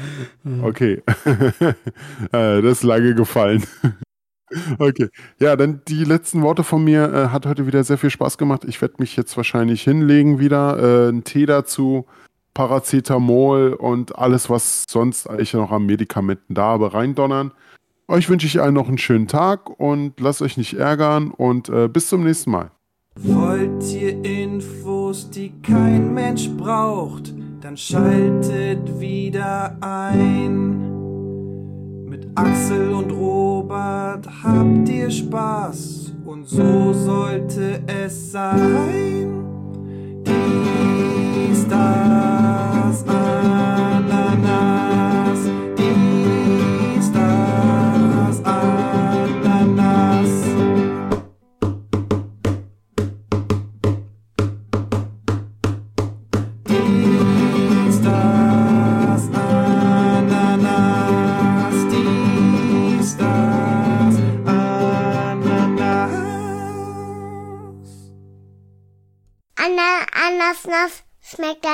[0.64, 1.02] okay.
[2.32, 3.64] äh, das ist lange gefallen.
[4.78, 5.10] okay.
[5.40, 7.12] Ja, dann die letzten Worte von mir.
[7.12, 8.64] Äh, hat heute wieder sehr viel Spaß gemacht.
[8.68, 10.78] Ich werde mich jetzt wahrscheinlich hinlegen wieder.
[10.78, 12.06] Äh, einen Tee dazu,
[12.60, 17.54] Paracetamol und alles, was sonst ich noch an Medikamenten da habe, reindonnern.
[18.10, 21.88] Euch wünsche ich allen noch einen schönen Tag und lasst euch nicht ärgern und äh,
[21.88, 22.72] bis zum nächsten Mal.
[23.16, 30.90] Wollt ihr Infos, die kein Mensch braucht, dann schaltet wieder ein.
[32.10, 39.46] Mit Axel und Robert habt ihr Spaß und so sollte es sein.
[40.26, 41.09] Dies,
[41.68, 44.89] das, Ananas.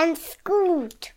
[0.05, 1.14] Ganz gut.